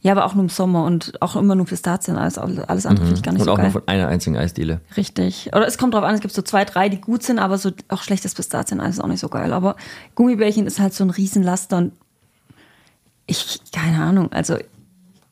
[0.00, 2.16] Ja, aber auch nur im Sommer und auch immer nur Pistazien.
[2.16, 3.66] Alles, alles andere finde ich gar nicht Und so auch geil.
[3.66, 4.80] nur von einer einzigen Eisdiele.
[4.96, 5.50] Richtig.
[5.54, 7.70] Oder es kommt drauf an, es gibt so zwei, drei, die gut sind, aber so
[7.88, 9.52] auch schlechtes Pistazien-Eis ist auch nicht so geil.
[9.52, 9.76] Aber
[10.14, 11.92] Gummibärchen ist halt so ein Riesenlaster und
[13.26, 14.56] ich, keine Ahnung, also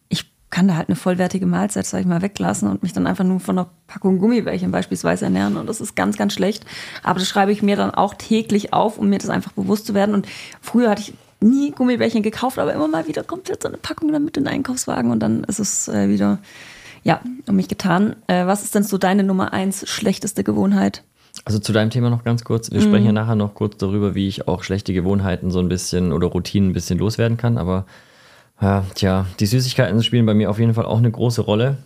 [0.08, 3.24] ich kann da halt eine vollwertige Mahlzeit, sag ich mal, weglassen und mich dann einfach
[3.24, 6.64] nur von einer Packung Gummibärchen beispielsweise ernähren und das ist ganz, ganz schlecht.
[7.02, 9.94] Aber das schreibe ich mir dann auch täglich auf, um mir das einfach bewusst zu
[9.94, 10.14] werden.
[10.14, 10.28] Und
[10.60, 14.12] früher hatte ich nie Gummibärchen gekauft, aber immer mal wieder kommt jetzt so eine Packung
[14.12, 16.38] dann mit in den Einkaufswagen und dann ist es äh, wieder,
[17.04, 18.16] ja, um mich getan.
[18.26, 21.04] Äh, was ist denn so deine Nummer eins schlechteste Gewohnheit?
[21.44, 22.70] Also zu deinem Thema noch ganz kurz.
[22.70, 26.12] Wir sprechen ja nachher noch kurz darüber, wie ich auch schlechte Gewohnheiten so ein bisschen
[26.12, 27.58] oder Routinen ein bisschen loswerden kann.
[27.58, 27.86] Aber
[28.60, 31.78] ja, tja, die Süßigkeiten spielen bei mir auf jeden Fall auch eine große Rolle.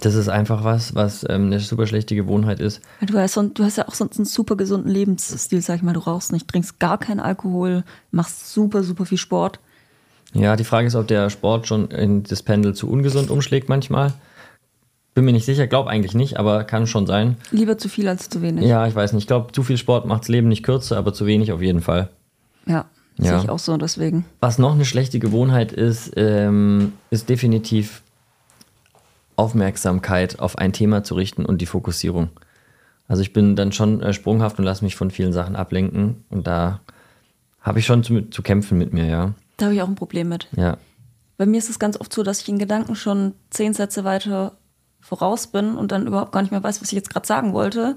[0.00, 2.80] Das ist einfach was, was ähm, eine super schlechte Gewohnheit ist.
[3.06, 5.92] Du hast, du hast ja auch sonst einen super gesunden Lebensstil, sag ich mal.
[5.92, 9.60] Du rauchst nicht, trinkst gar keinen Alkohol, machst super, super viel Sport.
[10.32, 14.14] Ja, die Frage ist, ob der Sport schon in das Pendel zu ungesund umschlägt manchmal.
[15.14, 17.36] Bin mir nicht sicher, glaube eigentlich nicht, aber kann schon sein.
[17.50, 18.64] Lieber zu viel als zu wenig.
[18.64, 19.24] Ja, ich weiß nicht.
[19.24, 21.82] Ich glaube, zu viel Sport macht das Leben nicht kürzer, aber zu wenig auf jeden
[21.82, 22.08] Fall.
[22.64, 22.86] Ja,
[23.18, 23.24] Ja.
[23.34, 24.24] sehe ich auch so, deswegen.
[24.40, 28.00] Was noch eine schlechte Gewohnheit ist, ähm, ist definitiv
[29.36, 32.30] Aufmerksamkeit auf ein Thema zu richten und die Fokussierung.
[33.08, 36.46] Also ich bin dann schon äh, sprunghaft und lasse mich von vielen Sachen ablenken und
[36.46, 36.80] da
[37.60, 39.34] habe ich schon zu, zu kämpfen mit mir, ja.
[39.56, 40.48] Da habe ich auch ein Problem mit.
[40.56, 40.78] Ja.
[41.36, 44.52] Bei mir ist es ganz oft so, dass ich in Gedanken schon zehn Sätze weiter
[45.00, 47.96] voraus bin und dann überhaupt gar nicht mehr weiß, was ich jetzt gerade sagen wollte.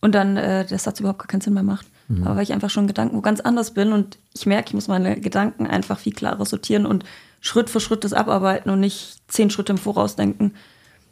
[0.00, 1.86] Und dann äh, der Satz überhaupt gar keinen Sinn mehr macht.
[2.24, 4.74] Aber weil ich einfach schon in Gedanken wo ganz anders bin und ich merke, ich
[4.74, 7.04] muss meine Gedanken einfach viel klarer sortieren und
[7.46, 10.54] Schritt für Schritt das abarbeiten und nicht zehn Schritte im Voraus denken.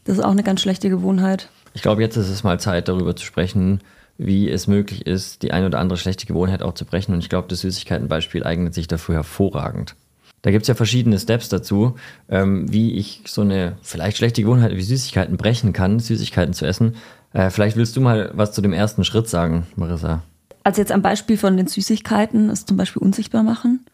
[0.05, 1.49] Das ist auch eine ganz schlechte Gewohnheit.
[1.73, 3.81] Ich glaube, jetzt ist es mal Zeit, darüber zu sprechen,
[4.18, 7.14] wie es möglich ist, die eine oder andere schlechte Gewohnheit auch zu brechen.
[7.14, 9.97] Und ich glaube, das Süßigkeitenbeispiel eignet sich dafür hervorragend.
[10.42, 11.97] Da gibt es ja verschiedene Steps dazu,
[12.29, 16.97] ähm, wie ich so eine vielleicht schlechte Gewohnheit wie Süßigkeiten brechen kann, Süßigkeiten zu essen.
[17.33, 20.23] Äh, vielleicht willst du mal was zu dem ersten Schritt sagen, Marissa.
[20.62, 23.87] Also jetzt am Beispiel von den Süßigkeiten ist zum Beispiel unsichtbar machen.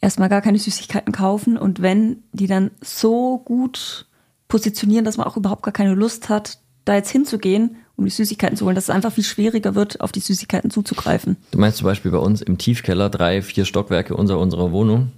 [0.00, 4.06] Erstmal gar keine Süßigkeiten kaufen und wenn, die dann so gut
[4.48, 8.56] positionieren, dass man auch überhaupt gar keine Lust hat, da jetzt hinzugehen, um die Süßigkeiten
[8.56, 11.36] zu holen, dass es einfach viel schwieriger wird, auf die Süßigkeiten zuzugreifen.
[11.50, 15.12] Du meinst zum Beispiel bei uns im Tiefkeller drei, vier Stockwerke unserer, unserer Wohnung,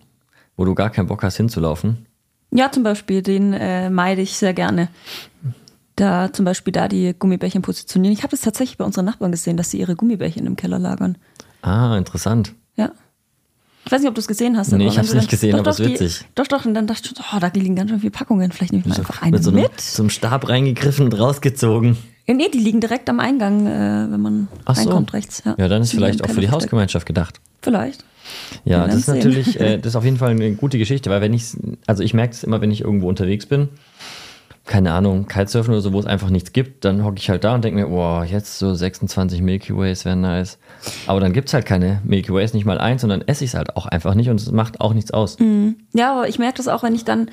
[0.56, 2.06] wo du gar keinen Bock hast hinzulaufen?
[2.50, 4.88] Ja, zum Beispiel, den äh, meide ich sehr gerne.
[5.96, 8.16] Da zum Beispiel da die Gummibärchen positionieren.
[8.16, 11.18] Ich habe das tatsächlich bei unseren Nachbarn gesehen, dass sie ihre Gummibärchen im Keller lagern.
[11.60, 12.54] Ah, interessant.
[12.76, 12.92] Ja.
[13.88, 14.70] Ich weiß nicht, ob du es gesehen hast.
[14.72, 16.24] Nee, ich hab's du nicht gesehen, doch, aber doch, ist die- witzig.
[16.34, 18.52] Doch, doch, und dann dachte ich, oh, da liegen ganz schön viele Packungen.
[18.52, 19.80] Vielleicht nehme ich mal einfach eine mit so mit.
[19.80, 21.96] so einem Stab reingegriffen und rausgezogen.
[22.26, 24.82] Ja, nee, die liegen direkt am Eingang, äh, wenn man Ach so.
[24.82, 25.42] reinkommt rechts.
[25.46, 26.50] Ja, Ja, dann ist Die vielleicht auch für die.
[26.50, 27.40] Hausgemeinschaft gedacht.
[27.62, 28.04] Vielleicht.
[28.66, 29.14] Ja, das ist sehen.
[29.16, 31.44] natürlich, äh, das ist auf jeden Fall eine gute Geschichte, weil wenn ich,
[31.86, 33.70] also ich merke es immer, wenn ich irgendwo unterwegs bin,
[34.68, 37.54] keine Ahnung, Kitesurfen oder so, wo es einfach nichts gibt, dann hocke ich halt da
[37.54, 40.58] und denke mir, boah, jetzt so 26 Milky Ways wären nice.
[41.06, 43.50] Aber dann gibt es halt keine Milky Ways, nicht mal eins, und dann esse ich
[43.50, 45.38] es halt auch einfach nicht und es macht auch nichts aus.
[45.94, 47.30] Ja, aber ich merke das auch, wenn ich dann,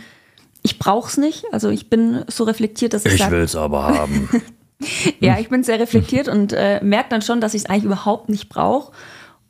[0.63, 1.45] ich brauche es nicht.
[1.51, 4.29] Also ich bin so reflektiert, dass ich, sage, es aber haben.
[5.19, 8.29] ja, ich bin sehr reflektiert und äh, merke dann schon, dass ich es eigentlich überhaupt
[8.29, 8.93] nicht brauche.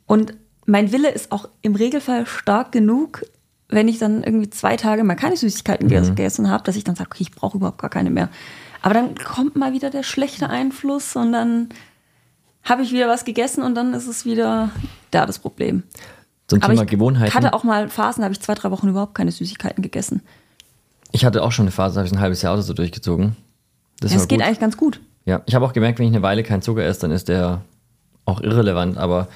[0.06, 0.34] Und
[0.66, 3.24] mein Wille ist auch im Regelfall stark genug,
[3.68, 6.94] wenn ich dann irgendwie zwei Tage mal keine Süßigkeiten ge- gegessen habe, dass ich dann
[6.96, 8.28] sage, okay, ich brauche überhaupt gar keine mehr.
[8.82, 11.68] Aber dann kommt mal wieder der schlechte Einfluss und dann
[12.62, 14.70] habe ich wieder was gegessen und dann ist es wieder
[15.10, 15.82] da das Problem.
[16.48, 17.34] Zum Aber Thema ich Gewohnheiten.
[17.34, 20.22] hatte auch mal Phasen, da habe ich zwei, drei Wochen überhaupt keine Süßigkeiten gegessen.
[21.12, 23.34] ich hatte auch schon eine Phase, da habe ich ein halbes Jahr oder so durchgezogen.
[24.00, 25.00] Das Ja, es geht eigentlich ganz gut.
[25.24, 27.62] Ja, ich habe auch gemerkt, wenn ich eine Weile keinen Zucker esse, dann ist der
[28.26, 28.96] auch irrelevant.
[28.98, 29.26] Aber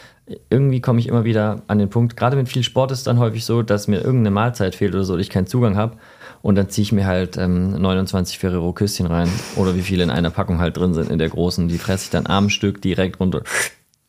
[0.49, 3.45] irgendwie komme ich immer wieder an den Punkt, gerade wenn viel Sport ist, dann häufig
[3.45, 5.97] so, dass mir irgendeine Mahlzeit fehlt oder so, oder ich keinen Zugang habe.
[6.43, 9.29] Und dann ziehe ich mir halt ähm, 29 Ferrero Küsschen rein.
[9.57, 11.69] Oder wie viele in einer Packung halt drin sind, in der großen.
[11.69, 13.43] Die fresse ich dann am Stück direkt runter.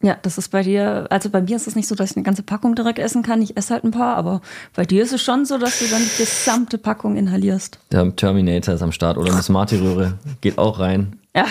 [0.02, 2.24] Ja, das ist bei dir, also bei mir ist es nicht so, dass ich eine
[2.24, 3.42] ganze Packung direkt essen kann.
[3.42, 4.42] Ich esse halt ein paar, aber
[4.74, 7.80] bei dir ist es schon so, dass du dann die gesamte Packung inhalierst.
[7.92, 9.18] Der Terminator ist am Start.
[9.18, 11.20] Oder eine Smarty-Röhre geht auch rein.
[11.36, 11.46] Ja,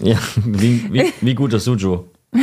[0.00, 2.08] Ja, wie, wie, wie gut das Sujo.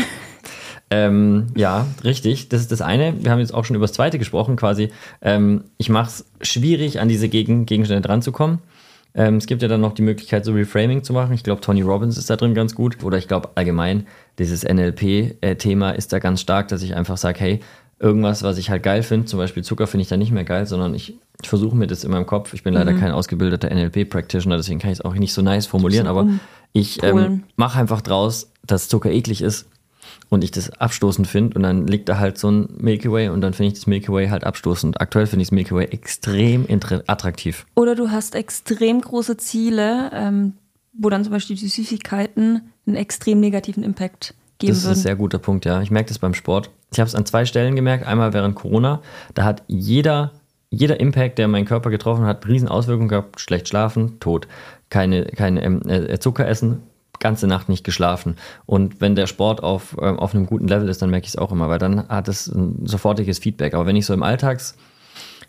[0.89, 2.49] Ähm, ja, richtig.
[2.49, 3.13] Das ist das eine.
[3.23, 4.89] Wir haben jetzt auch schon über das zweite gesprochen, quasi.
[5.21, 8.59] Ähm, ich mache es schwierig, an diese Gegen Gegenstände dranzukommen.
[9.13, 11.33] Ähm, es gibt ja dann noch die Möglichkeit, so Reframing zu machen.
[11.33, 13.03] Ich glaube, Tony Robbins ist da drin ganz gut.
[13.03, 14.05] Oder ich glaube allgemein,
[14.39, 17.59] dieses NLP-Thema ist da ganz stark, dass ich einfach sage, hey,
[17.99, 20.67] irgendwas, was ich halt geil finde, zum Beispiel Zucker finde ich da nicht mehr geil,
[20.67, 22.99] sondern ich, ich versuche mir das in meinem Kopf, ich bin leider Mhm.
[22.99, 26.27] kein ausgebildeter NLP-Practitioner, deswegen kann ich es auch nicht so nice formulieren, aber
[26.73, 29.65] ich ähm, mache einfach draus, dass Zucker eklig ist
[30.29, 33.41] und ich das abstoßend finde und dann liegt da halt so ein Milky Way und
[33.41, 34.99] dann finde ich das Milky Way halt abstoßend.
[35.01, 36.65] Aktuell finde ich das Milky Way extrem
[37.07, 37.65] attraktiv.
[37.75, 40.53] Oder du hast extrem große Ziele, ähm,
[40.93, 45.01] wo dann zum Beispiel die Süßigkeiten einen extrem negativen Impact geben Das ist ein würden.
[45.01, 45.81] sehr guter Punkt, ja.
[45.81, 46.69] Ich merke das beim Sport.
[46.91, 48.05] Ich habe es an zwei Stellen gemerkt.
[48.05, 49.01] Einmal während Corona,
[49.33, 50.31] da hat jeder,
[50.69, 53.39] jeder Impact, der meinen Körper getroffen hat, riesen Auswirkungen gehabt.
[53.39, 54.47] Schlecht schlafen, tot.
[54.89, 56.81] Keine, keine ähm, äh, Zucker essen,
[57.19, 58.35] ganze Nacht nicht geschlafen.
[58.65, 61.37] Und wenn der Sport auf, ähm, auf einem guten Level ist, dann merke ich es
[61.37, 63.73] auch immer, weil dann hat es ein sofortiges Feedback.
[63.73, 64.75] Aber wenn ich so im Alltags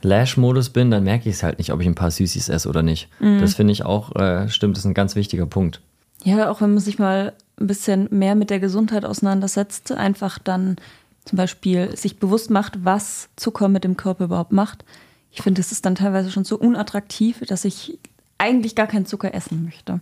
[0.03, 2.83] Lash-Modus bin, dann merke ich es halt nicht, ob ich ein paar Süßis esse oder
[2.83, 3.09] nicht.
[3.41, 5.81] Das finde ich auch, äh, stimmt, das ist ein ganz wichtiger Punkt.
[6.23, 10.77] Ja, auch wenn man sich mal ein bisschen mehr mit der Gesundheit auseinandersetzt, einfach dann
[11.25, 14.85] zum Beispiel sich bewusst macht, was Zucker mit dem Körper überhaupt macht.
[15.31, 17.99] Ich finde, es ist dann teilweise schon so unattraktiv, dass ich
[18.39, 20.01] eigentlich gar keinen Zucker essen möchte.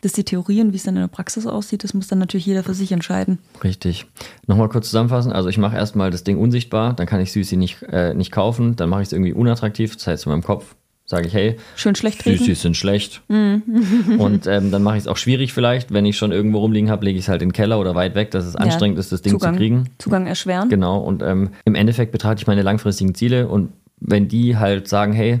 [0.00, 2.18] Das ist die Theorie und wie es dann in der Praxis aussieht, das muss dann
[2.18, 3.38] natürlich jeder für sich entscheiden.
[3.62, 4.06] Richtig.
[4.46, 5.32] Nochmal kurz zusammenfassen.
[5.32, 8.76] Also ich mache erstmal das Ding unsichtbar, dann kann ich Süßi nicht, äh, nicht kaufen,
[8.76, 10.74] dann mache ich es irgendwie unattraktiv, das heißt in meinem Kopf
[11.10, 12.38] sage ich, hey, Schön schlecht reden.
[12.38, 13.20] Süßis sind schlecht.
[13.28, 17.04] Und ähm, dann mache ich es auch schwierig vielleicht, wenn ich schon irgendwo rumliegen habe,
[17.04, 19.20] lege ich es halt in den Keller oder weit weg, dass es anstrengend ist, das
[19.20, 19.90] Ding Zugang, zu kriegen.
[19.98, 20.68] Zugang erschweren.
[20.68, 20.98] Genau.
[21.00, 25.40] Und ähm, im Endeffekt betrachte ich meine langfristigen Ziele und wenn die halt sagen, hey,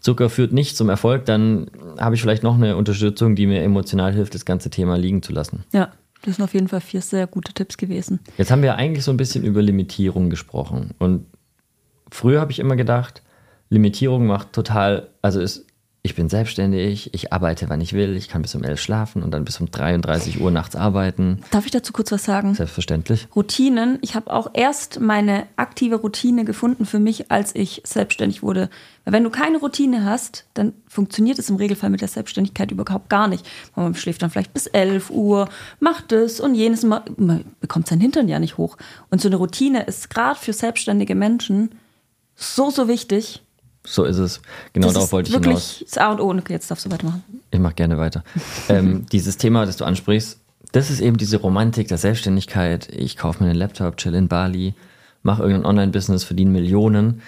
[0.00, 4.12] Zucker führt nicht zum Erfolg, dann habe ich vielleicht noch eine Unterstützung, die mir emotional
[4.12, 5.64] hilft, das ganze Thema liegen zu lassen.
[5.72, 8.20] Ja, das sind auf jeden Fall vier sehr gute Tipps gewesen.
[8.36, 10.94] Jetzt haben wir eigentlich so ein bisschen über Limitierung gesprochen.
[10.98, 11.26] Und
[12.10, 13.22] früher habe ich immer gedacht,
[13.68, 15.66] Limitierung macht total, also ist,
[16.02, 19.32] ich bin selbstständig, ich arbeite, wann ich will, ich kann bis um 11 schlafen und
[19.32, 21.42] dann bis um 33 Uhr nachts arbeiten.
[21.50, 22.54] Darf ich dazu kurz was sagen?
[22.54, 23.28] Selbstverständlich.
[23.36, 23.98] Routinen.
[24.00, 28.70] Ich habe auch erst meine aktive Routine gefunden für mich, als ich selbstständig wurde.
[29.04, 33.10] Weil wenn du keine Routine hast, dann funktioniert es im Regelfall mit der Selbstständigkeit überhaupt
[33.10, 33.46] gar nicht.
[33.76, 38.00] Man schläft dann vielleicht bis 11 Uhr, macht es und jenes Mal, man bekommt seinen
[38.00, 38.78] Hintern ja nicht hoch.
[39.10, 41.72] Und so eine Routine ist gerade für selbstständige Menschen
[42.36, 43.42] so, so wichtig.
[43.84, 44.42] So ist es.
[44.72, 45.84] Genau das darauf wollte ich wirklich hinaus.
[45.84, 46.30] das A und O.
[46.30, 47.24] Okay, jetzt darfst du weitermachen.
[47.50, 48.24] Ich mache gerne weiter.
[48.68, 50.38] ähm, dieses Thema, das du ansprichst,
[50.72, 52.88] das ist eben diese Romantik der Selbstständigkeit.
[52.92, 54.74] Ich kaufe mir einen Laptop, chill in Bali,
[55.22, 57.22] mache irgendein Online-Business, verdiene Millionen,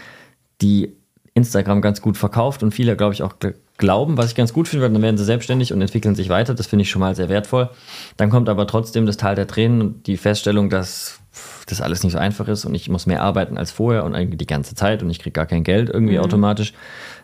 [0.61, 0.93] die
[1.35, 3.35] Instagram ganz gut verkauft und viele, glaube ich, auch
[3.83, 6.55] glauben, was ich ganz gut finde, weil dann werden sie selbstständig und entwickeln sich weiter.
[6.55, 7.69] Das finde ich schon mal sehr wertvoll.
[8.17, 11.19] Dann kommt aber trotzdem das Tal der Tränen und die Feststellung, dass
[11.67, 14.39] das alles nicht so einfach ist und ich muss mehr arbeiten als vorher und eigentlich
[14.39, 16.73] die ganze Zeit und ich kriege gar kein Geld irgendwie automatisch.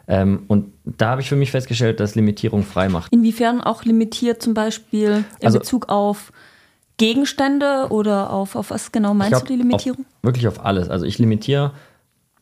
[0.06, 3.12] Ähm, und da habe ich für mich festgestellt, dass Limitierung frei macht.
[3.12, 6.32] Inwiefern auch limitiert zum Beispiel in Also- Bezug auf
[6.96, 10.00] Gegenstände oder auf, auf was genau meinst Ich du die glaub, Limitierung?
[10.00, 10.88] Auf, wirklich auf alles.
[10.90, 11.72] Also ich limitiere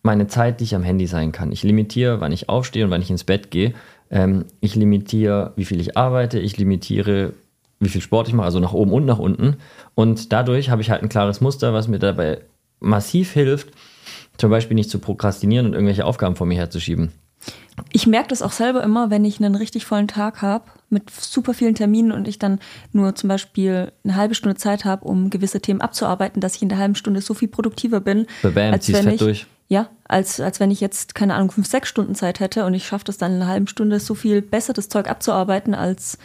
[0.02, 1.52] meine Zeit, die ich am Handy sein kann.
[1.52, 3.74] Ich limitiere, wann ich aufstehe und wann ich ins Bett gehe.
[4.11, 6.38] Ähm, ich limitiere, wie viel ich arbeite.
[6.38, 7.33] Ich limitiere,
[7.81, 9.57] wie viel Sport ich mache, also nach oben und nach unten.
[9.95, 12.40] Und dadurch habe ich halt ein klares Muster, was mir dabei
[12.81, 13.69] massiv hilft,
[14.37, 17.12] zum Beispiel nicht zu prokrastinieren und irgendwelche Aufgaben vor mir herzuschieben.
[17.92, 21.53] Ich merke das auch selber immer, wenn ich einen richtig vollen Tag habe mit super
[21.53, 22.59] vielen Terminen und ich dann
[22.92, 26.69] nur zum Beispiel eine halbe Stunde Zeit habe, um gewisse Themen abzuarbeiten, dass ich in
[26.69, 29.47] der halben Stunde so viel produktiver bin, Bam, als wenn fett ich durch.
[29.68, 32.87] Ja, als, als wenn ich jetzt keine Ahnung fünf sechs Stunden Zeit hätte und ich
[32.87, 36.18] schaffe das dann in einer halben Stunde so viel besser das Zeug abzuarbeiten als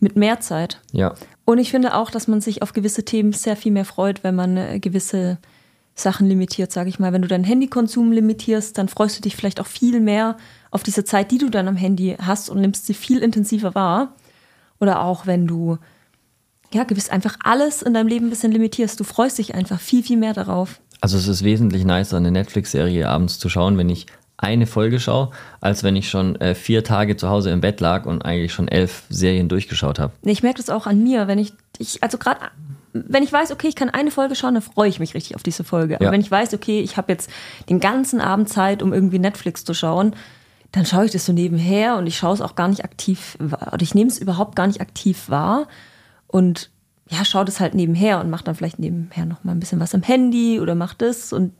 [0.00, 0.80] mit mehr Zeit.
[0.92, 4.24] Ja, Und ich finde auch, dass man sich auf gewisse Themen sehr viel mehr freut,
[4.24, 5.38] wenn man äh, gewisse
[5.94, 7.12] Sachen limitiert, sage ich mal.
[7.12, 10.36] Wenn du deinen Handykonsum limitierst, dann freust du dich vielleicht auch viel mehr
[10.70, 14.14] auf diese Zeit, die du dann am Handy hast und nimmst sie viel intensiver wahr.
[14.80, 15.78] Oder auch wenn du
[16.72, 18.98] ja gewiss einfach alles in deinem Leben ein bisschen limitierst.
[18.98, 20.80] Du freust dich einfach viel, viel mehr darauf.
[21.04, 24.06] Also es ist wesentlich nicer, eine Netflix-Serie abends zu schauen, wenn ich
[24.38, 28.06] eine Folge schaue, als wenn ich schon äh, vier Tage zu Hause im Bett lag
[28.06, 30.14] und eigentlich schon elf Serien durchgeschaut habe.
[30.22, 32.40] Ich merke das auch an mir, wenn ich, ich also gerade
[32.94, 35.42] wenn ich weiß, okay, ich kann eine Folge schauen, dann freue ich mich richtig auf
[35.42, 35.96] diese Folge.
[35.96, 36.10] Aber Ja.
[36.10, 37.28] wenn ich weiß, okay, ich habe jetzt
[37.68, 40.16] den ganzen Abend Zeit, um irgendwie Netflix zu schauen,
[40.72, 43.74] dann schaue ich das so nebenher und ich schaue es auch gar nicht aktiv wahr-
[43.74, 45.68] oder ich nehme es überhaupt gar nicht aktiv wahr
[46.28, 46.70] und
[47.10, 49.94] ja, schaue das halt nebenher und mache dann vielleicht nebenher noch mal ein bisschen was
[49.94, 51.52] am Handy oder mache das und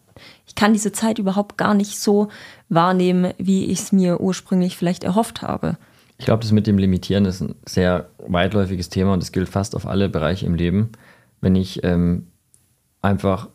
[0.47, 2.29] ich kann diese Zeit überhaupt gar nicht so
[2.69, 5.77] wahrnehmen, wie ich es mir ursprünglich vielleicht erhofft habe.
[6.19, 9.75] Ich glaube, das mit dem Limitieren ist ein sehr weitläufiges Thema und das gilt fast
[9.75, 10.91] auf alle Bereiche im Leben.
[11.41, 12.29] Wenn ich ähm,
[13.03, 13.49] einfach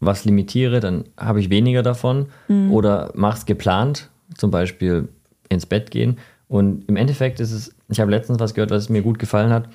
[0.00, 2.26] was limitiere, dann habe ich weniger davon
[2.70, 5.08] oder mache es geplant, zum Beispiel
[5.48, 6.18] ins Bett gehen.
[6.48, 9.68] Und im Endeffekt ist es, ich habe letztens was gehört, was mir gut gefallen hat.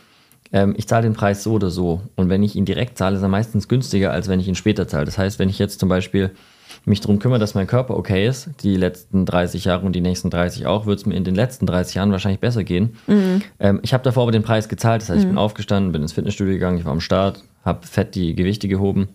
[0.52, 2.02] Ähm, ich zahle den Preis so oder so.
[2.16, 4.88] Und wenn ich ihn direkt zahle, ist er meistens günstiger, als wenn ich ihn später
[4.88, 5.06] zahle.
[5.06, 6.32] Das heißt, wenn ich jetzt zum Beispiel
[6.86, 10.30] mich darum kümmere, dass mein Körper okay ist, die letzten 30 Jahre und die nächsten
[10.30, 12.96] 30 auch, wird es mir in den letzten 30 Jahren wahrscheinlich besser gehen.
[13.08, 13.42] Mhm.
[13.60, 15.02] Ähm, ich habe davor aber den Preis gezahlt.
[15.02, 18.16] Das heißt, ich bin aufgestanden, bin ins Fitnessstudio gegangen, ich war am Start, habe fett
[18.16, 19.10] die Gewichte gehoben,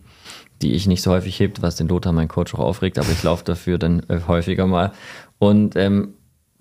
[0.61, 3.23] die ich nicht so häufig hebt, was den Lothar, mein Coach, auch aufregt, aber ich
[3.23, 4.91] laufe dafür dann äh, häufiger mal.
[5.39, 6.14] Und ähm,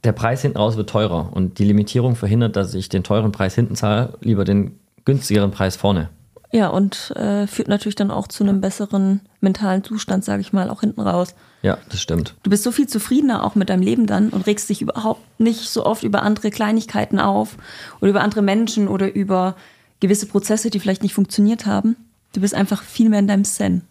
[0.04, 3.54] der Preis hinten raus wird teurer und die Limitierung verhindert, dass ich den teuren Preis
[3.54, 6.10] hinten zahle, lieber den günstigeren Preis vorne.
[6.52, 10.70] Ja, und äh, führt natürlich dann auch zu einem besseren mentalen Zustand, sage ich mal,
[10.70, 11.34] auch hinten raus.
[11.62, 12.36] Ja, das stimmt.
[12.44, 15.68] Du bist so viel zufriedener auch mit deinem Leben dann und regst dich überhaupt nicht
[15.68, 17.56] so oft über andere Kleinigkeiten auf
[18.00, 19.56] oder über andere Menschen oder über
[19.98, 21.96] gewisse Prozesse, die vielleicht nicht funktioniert haben.
[22.34, 23.82] Du bist einfach viel mehr in deinem Zen.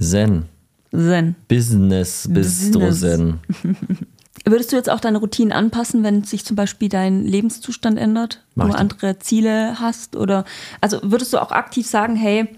[0.00, 0.46] Zen.
[0.92, 1.36] Zen.
[1.48, 3.00] Business, Bistro Business.
[3.00, 3.40] Zen.
[4.44, 8.68] Würdest du jetzt auch deine Routinen anpassen, wenn sich zum Beispiel dein Lebenszustand ändert, Mach
[8.68, 10.16] du andere Ziele hast?
[10.16, 10.44] Oder
[10.80, 12.48] also würdest du auch aktiv sagen, hey,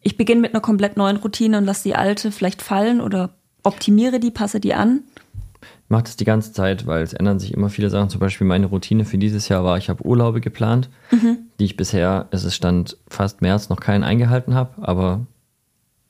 [0.00, 3.30] ich beginne mit einer komplett neuen Routine und lasse die alte vielleicht fallen oder
[3.64, 5.02] optimiere die, passe die an?
[5.60, 8.08] Ich mache das die ganze Zeit, weil es ändern sich immer viele Sachen.
[8.08, 10.88] Zum Beispiel meine Routine für dieses Jahr war, ich habe Urlaube geplant,
[11.58, 15.26] die ich bisher, es ist Stand fast März, noch keinen eingehalten habe, aber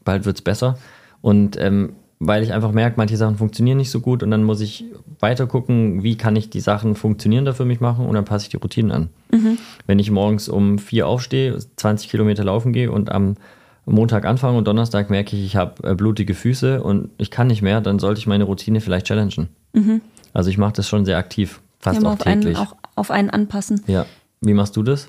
[0.04, 0.78] bald wird es besser.
[1.22, 4.60] Und ähm, weil ich einfach merke, manche Sachen funktionieren nicht so gut und dann muss
[4.60, 4.84] ich
[5.20, 8.48] weiter gucken, wie kann ich die Sachen funktionierender für mich machen und dann passe ich
[8.50, 9.08] die Routinen an.
[9.86, 13.34] Wenn ich morgens um vier aufstehe, 20 Kilometer laufen gehe und am
[13.84, 17.62] Montag anfange und Donnerstag merke ich, ich habe äh, blutige Füße und ich kann nicht
[17.62, 19.48] mehr, dann sollte ich meine Routine vielleicht challengen.
[20.32, 22.58] Also ich mache das schon sehr aktiv, fast Ja, auch auf einen, täglich.
[22.58, 23.82] auch auf einen anpassen.
[23.86, 24.06] Ja.
[24.40, 25.08] Wie machst du das?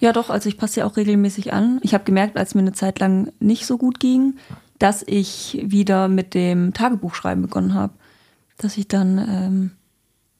[0.00, 1.80] Ja, doch, also ich passe ja auch regelmäßig an.
[1.82, 4.34] Ich habe gemerkt, als mir eine Zeit lang nicht so gut ging,
[4.78, 7.94] dass ich wieder mit dem Tagebuchschreiben begonnen habe.
[8.58, 9.70] Dass ich dann, ähm,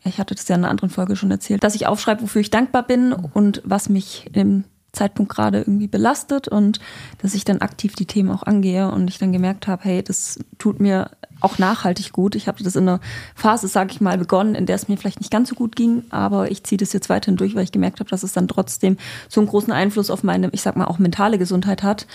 [0.03, 2.41] ja, ich hatte das ja in einer anderen Folge schon erzählt, dass ich aufschreibe, wofür
[2.41, 6.81] ich dankbar bin und was mich im Zeitpunkt gerade irgendwie belastet und
[7.19, 10.39] dass ich dann aktiv die Themen auch angehe und ich dann gemerkt habe, hey, das
[10.59, 12.35] tut mir auch nachhaltig gut.
[12.35, 13.01] Ich habe das in einer
[13.35, 16.05] Phase, sage ich mal, begonnen, in der es mir vielleicht nicht ganz so gut ging,
[16.11, 18.97] aber ich ziehe das jetzt weiterhin durch, weil ich gemerkt habe, dass es dann trotzdem
[19.29, 22.07] so einen großen Einfluss auf meine, ich sag mal, auch mentale Gesundheit hat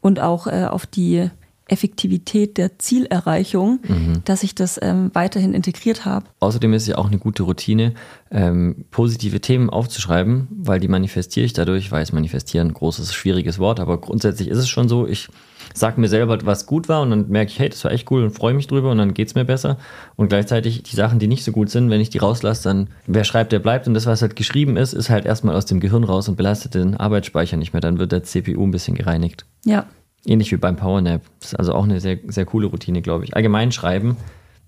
[0.00, 1.30] und auch äh, auf die
[1.70, 3.80] Effektivität der Zielerreichung,
[4.24, 6.26] dass ich das ähm, weiterhin integriert habe.
[6.40, 7.94] Außerdem ist es ja auch eine gute Routine,
[8.30, 13.80] ähm, positive Themen aufzuschreiben, weil die manifestiere ich dadurch, weiß manifestieren, ein großes, schwieriges Wort,
[13.80, 15.28] aber grundsätzlich ist es schon so, ich
[15.74, 18.24] sage mir selber, was gut war und dann merke ich, hey, das war echt cool
[18.24, 19.78] und freue mich drüber und dann geht es mir besser.
[20.16, 23.24] Und gleichzeitig die Sachen, die nicht so gut sind, wenn ich die rauslasse, dann wer
[23.24, 26.04] schreibt, der bleibt und das, was halt geschrieben ist, ist halt erstmal aus dem Gehirn
[26.04, 27.80] raus und belastet den Arbeitsspeicher nicht mehr.
[27.80, 29.46] Dann wird der CPU ein bisschen gereinigt.
[29.64, 29.86] Ja,
[30.26, 31.22] Ähnlich wie beim Powernap.
[31.40, 33.34] Das ist also auch eine sehr, sehr coole Routine, glaube ich.
[33.34, 34.16] Allgemein schreiben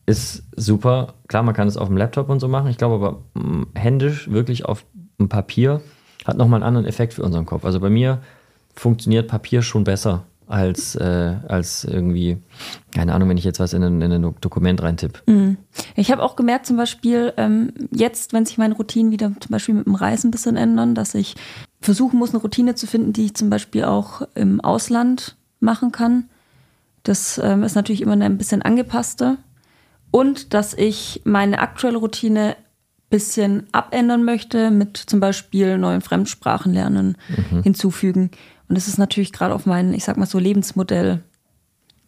[0.06, 1.14] ist super.
[1.28, 2.68] Klar, man kann es auf dem Laptop und so machen.
[2.68, 4.84] Ich glaube aber mh, händisch, wirklich auf
[5.18, 5.80] dem Papier,
[6.24, 7.64] hat nochmal einen anderen Effekt für unseren Kopf.
[7.64, 8.20] Also bei mir
[8.74, 12.36] funktioniert Papier schon besser als, äh, als irgendwie,
[12.94, 15.20] keine Ahnung, wenn ich jetzt was in ein, in ein Dokument reintippe.
[15.96, 19.74] Ich habe auch gemerkt, zum Beispiel, ähm, jetzt, wenn sich meine Routinen wieder zum Beispiel
[19.74, 21.36] mit dem Reisen ein bisschen ändern, dass ich
[21.80, 26.25] versuchen muss, eine Routine zu finden, die ich zum Beispiel auch im Ausland machen kann.
[27.05, 29.38] Das ähm, ist natürlich immer eine ein bisschen angepasste.
[30.11, 32.55] Und dass ich meine aktuelle Routine ein
[33.11, 37.16] bisschen abändern möchte, mit zum Beispiel neuen Fremdsprachen lernen,
[37.62, 38.31] hinzufügen.
[38.68, 41.20] Und das ist natürlich gerade auf mein, ich sag mal so, Lebensmodell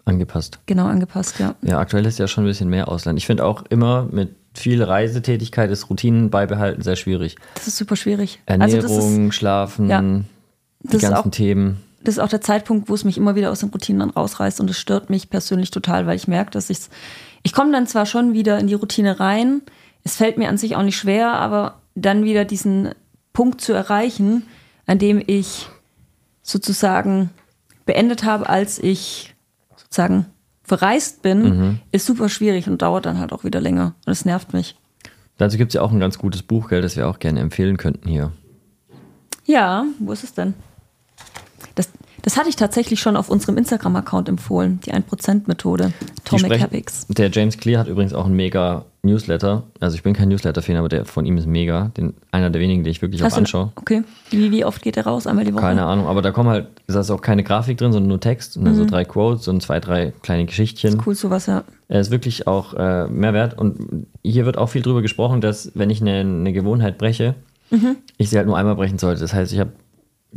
[0.07, 0.59] Angepasst.
[0.67, 1.55] genau angepasst, ja.
[1.62, 3.19] Ja, aktuell ist ja schon ein bisschen mehr Ausland.
[3.19, 7.37] Ich finde auch immer mit viel Reisetätigkeit ist Routinen beibehalten sehr schwierig.
[7.55, 8.40] Das ist super schwierig.
[8.47, 10.03] Ernährung, Also ist, Schlafen, Ja.
[10.03, 11.79] die ganzen auch- Themen.
[12.05, 14.61] Das ist auch der Zeitpunkt, wo es mich immer wieder aus den Routinen dann rausreißt
[14.61, 16.90] und es stört mich persönlich total, weil ich merke, dass ich's,
[17.43, 19.62] ich komme dann zwar schon wieder in die Routine rein,
[20.05, 22.90] es fällt mir an sich auch nicht schwer, aber dann wieder diesen
[23.33, 24.45] Punkt zu erreichen,
[24.87, 25.69] an dem ich
[26.43, 27.31] sozusagen
[27.87, 29.35] beendet habe, als ich
[29.77, 30.27] sozusagen
[30.62, 31.79] verreist bin, Mhm.
[31.93, 33.95] ist super schwierig und dauert dann halt auch wieder länger.
[34.07, 34.77] Und es nervt mich.
[35.37, 37.77] Dazu gibt es ja auch ein ganz gutes Buch, gell, das wir auch gerne empfehlen
[37.77, 38.33] könnten hier.
[39.47, 40.55] Ja, wo ist es denn?
[41.75, 41.91] Das,
[42.23, 45.93] das hatte ich tatsächlich schon auf unserem Instagram-Account empfohlen, die 1%-Methode.
[46.01, 47.07] Die Atomic sprechen- Habits.
[47.09, 49.65] Der James Clear hat übrigens auch einen mega Newsletter.
[49.81, 51.91] Also ich bin kein Newsletter-Fan, aber der von ihm ist mega.
[51.97, 53.73] Den, einer der wenigen, die ich wirklich auch Hast du- anschaue.
[53.77, 54.03] Okay.
[54.31, 55.27] Wie, wie oft geht der raus?
[55.27, 55.63] Einmal die Woche?
[55.63, 58.57] Keine Ahnung, aber da kommen halt, da ist auch keine Grafik drin, sondern nur Text
[58.57, 58.79] und dann Mhm.
[58.79, 61.03] so drei Quotes und zwei, drei kleine Geschichtchen.
[61.05, 61.64] Cool, sowas, ja.
[61.89, 65.91] Er ist wirklich auch äh, Mehrwert und hier wird auch viel drüber gesprochen, dass wenn
[65.91, 67.35] ich eine, eine Gewohnheit breche,
[67.70, 67.97] Mhm.
[68.18, 69.20] ich sie halt nur einmal brechen sollte.
[69.22, 69.72] Das heißt, ich habe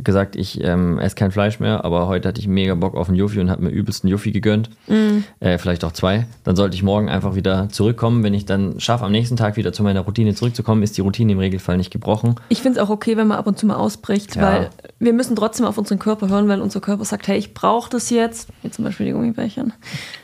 [0.02, 3.16] gesagt, ich ähm, esse kein Fleisch mehr, aber heute hatte ich mega Bock auf einen
[3.16, 4.70] Juffi und habe mir übelsten Juffi gegönnt.
[4.86, 5.18] Mm.
[5.40, 6.26] Äh, vielleicht auch zwei.
[6.44, 8.22] Dann sollte ich morgen einfach wieder zurückkommen.
[8.22, 11.32] Wenn ich dann schaffe, am nächsten Tag wieder zu meiner Routine zurückzukommen, ist die Routine
[11.32, 12.36] im Regelfall nicht gebrochen.
[12.48, 14.42] Ich finde es auch okay, wenn man ab und zu mal ausbricht, ja.
[14.42, 17.90] weil wir müssen trotzdem auf unseren Körper hören, wenn unser Körper sagt, hey, ich brauche
[17.90, 18.48] das jetzt.
[18.62, 19.72] Wie zum Beispiel die Gummibärchen.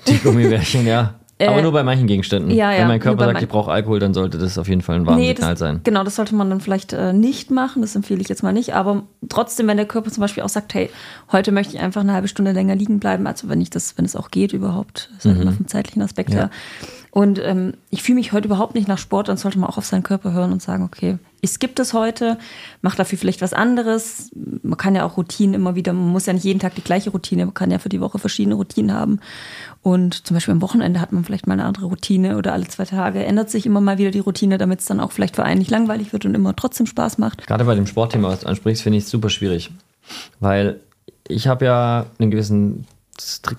[0.07, 1.14] Die Gummibärchen, ja.
[1.39, 2.53] Äh, Aber nur bei manchen Gegenständen.
[2.53, 4.97] Ja, ja, Wenn mein Körper sagt, ich brauche Alkohol, dann sollte das auf jeden Fall
[4.97, 5.80] ein Warnsignal nee, sein.
[5.82, 7.82] Genau, das sollte man dann vielleicht äh, nicht machen.
[7.82, 8.74] Das empfehle ich jetzt mal nicht.
[8.74, 10.91] Aber trotzdem, wenn der Körper zum Beispiel auch sagt, hey,
[11.32, 14.05] heute möchte ich einfach eine halbe Stunde länger liegen bleiben, also wenn ich das, wenn
[14.05, 15.43] es auch geht überhaupt, ist halt mhm.
[15.43, 16.37] immer vom zeitlichen Aspekt ja.
[16.37, 16.51] her.
[17.14, 19.87] Und ähm, ich fühle mich heute überhaupt nicht nach Sport, dann sollte man auch auf
[19.87, 22.39] seinen Körper hören und sagen, okay, ich skippe das heute,
[22.82, 24.32] mache dafür vielleicht was anderes.
[24.35, 27.11] Man kann ja auch Routinen immer wieder, man muss ja nicht jeden Tag die gleiche
[27.11, 29.20] Routine, man kann ja für die Woche verschiedene Routinen haben.
[29.85, 32.87] Und zum Beispiel am Wochenende hat man vielleicht mal eine andere Routine oder alle zwei
[32.87, 35.59] Tage ändert sich immer mal wieder die Routine, damit es dann auch vielleicht für einen
[35.59, 37.47] nicht langweilig wird und immer trotzdem Spaß macht.
[37.47, 39.70] Gerade bei dem Sportthema, was du ansprichst, finde ich es super schwierig.
[40.41, 40.80] Weil
[41.28, 42.87] ich habe ja ein gewissen,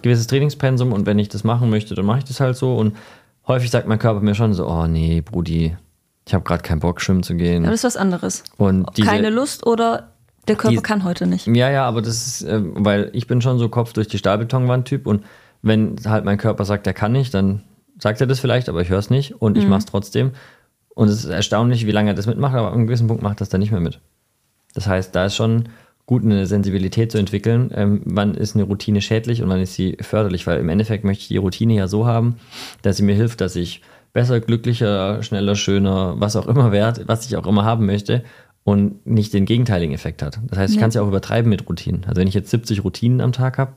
[0.02, 2.98] gewisses Trainingspensum und wenn ich das machen möchte, dann mache ich das halt so und
[3.46, 5.78] häufig sagt mein Körper mir schon so, oh nee, Brudi,
[6.26, 7.66] ich habe gerade keinen Bock, schwimmen zu gehen.
[7.66, 8.44] Ja, das ist was anderes.
[8.58, 10.10] Und diese, Keine Lust oder
[10.48, 11.46] der Körper die, kann heute nicht.
[11.46, 15.06] Ja, ja, aber das ist, äh, weil ich bin schon so Kopf durch die Stahlbetonwand-Typ
[15.06, 15.24] und
[15.66, 17.64] wenn halt mein Körper sagt, er kann nicht, dann
[18.00, 19.72] sagt er das vielleicht, aber ich höre es nicht und ich mhm.
[19.72, 20.32] mache es trotzdem.
[20.90, 23.42] Und es ist erstaunlich, wie lange er das mitmacht, aber an einem gewissen Punkt macht
[23.42, 24.00] das dann nicht mehr mit.
[24.76, 25.70] Das heißt, da ist schon
[26.06, 27.72] gut, eine Sensibilität zu entwickeln.
[27.74, 30.46] Ähm, wann ist eine Routine schädlich und wann ist sie förderlich?
[30.46, 32.36] Weil im Endeffekt möchte ich die Routine ja so haben,
[32.84, 33.82] dass sie mir hilft, dass ich
[34.14, 38.24] besser, glücklicher, schneller, schöner, was auch immer wert, was ich auch immer haben möchte
[38.64, 40.40] und nicht den gegenteiligen Effekt hat.
[40.48, 40.82] Das heißt, ich ja.
[40.82, 42.06] kann es ja auch übertreiben mit Routinen.
[42.06, 43.74] Also wenn ich jetzt 70 Routinen am Tag habe,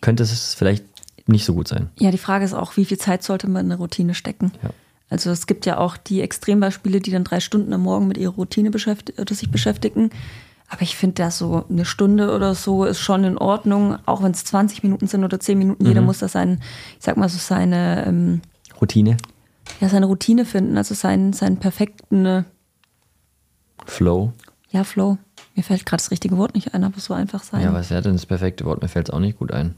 [0.00, 0.84] könnte es vielleicht
[1.26, 1.90] nicht so gut sein.
[1.98, 4.52] Ja, die Frage ist auch, wie viel Zeit sollte man in eine Routine stecken?
[4.62, 4.70] Ja.
[5.10, 8.34] Also es gibt ja auch die Extrembeispiele, die dann drei Stunden am Morgen mit ihrer
[8.34, 10.10] Routine beschäftigt, sich beschäftigen.
[10.68, 14.32] Aber ich finde, da so eine Stunde oder so ist schon in Ordnung, auch wenn
[14.32, 15.84] es 20 Minuten sind oder 10 Minuten.
[15.84, 15.88] Mhm.
[15.88, 16.60] Jeder muss da sein,
[16.98, 18.40] ich sag mal so seine ähm,
[18.80, 19.16] Routine.
[19.80, 22.42] Ja, seine Routine finden, also seinen, seinen perfekten äh,
[23.86, 24.32] Flow.
[24.70, 25.18] Ja, Flow.
[25.54, 27.62] Mir fällt gerade das richtige Wort nicht ein, aber so einfach sein.
[27.62, 28.82] Ja, was wäre denn das perfekte Wort?
[28.82, 29.76] Mir fällt es auch nicht gut ein.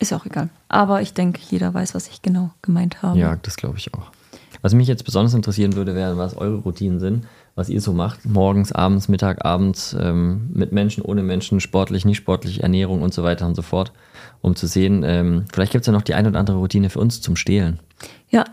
[0.00, 0.48] Ist auch egal.
[0.68, 3.18] Aber ich denke, jeder weiß, was ich genau gemeint habe.
[3.18, 4.10] Ja, das glaube ich auch.
[4.62, 7.26] Was mich jetzt besonders interessieren würde, wäre, was eure Routinen sind
[7.58, 12.18] was ihr so macht, morgens, abends, Mittag, abends, ähm, mit Menschen, ohne Menschen, sportlich, nicht
[12.18, 13.90] sportlich, Ernährung und so weiter und so fort,
[14.42, 17.00] um zu sehen, ähm, vielleicht gibt es ja noch die ein oder andere Routine für
[17.00, 17.80] uns zum Stehlen.
[18.30, 18.44] Ja,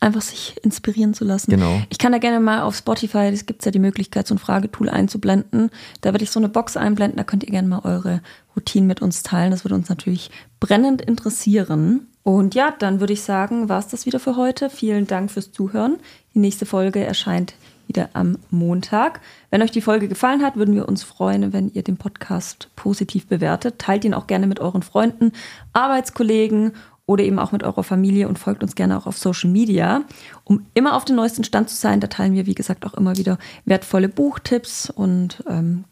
[0.00, 1.50] einfach sich inspirieren zu lassen.
[1.50, 1.82] Genau.
[1.90, 4.88] Ich kann da gerne mal auf Spotify, es gibt ja die Möglichkeit, so ein Fragetool
[4.88, 5.70] einzublenden.
[6.00, 8.22] Da werde ich so eine Box einblenden, da könnt ihr gerne mal eure
[8.56, 9.50] Routinen mit uns teilen.
[9.50, 12.08] Das würde uns natürlich brennend interessieren.
[12.22, 14.70] Und ja, dann würde ich sagen, war es das wieder für heute.
[14.70, 15.98] Vielen Dank fürs Zuhören.
[16.34, 17.54] Die nächste Folge erscheint
[17.90, 19.20] wieder am Montag.
[19.50, 23.26] Wenn euch die Folge gefallen hat, würden wir uns freuen, wenn ihr den Podcast positiv
[23.26, 23.80] bewertet.
[23.80, 25.32] Teilt ihn auch gerne mit euren Freunden,
[25.72, 26.72] Arbeitskollegen
[27.10, 30.04] oder eben auch mit eurer Familie und folgt uns gerne auch auf Social Media,
[30.44, 31.98] um immer auf den neuesten Stand zu sein.
[31.98, 35.86] Da teilen wir, wie gesagt, auch immer wieder wertvolle Buchtipps und ähm,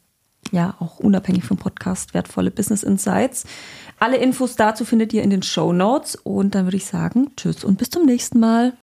[0.52, 3.46] ja, auch unabhängig vom Podcast wertvolle Business Insights.
[3.98, 7.64] Alle Infos dazu findet ihr in den Show Notes und dann würde ich sagen, tschüss
[7.64, 8.74] und bis zum nächsten Mal.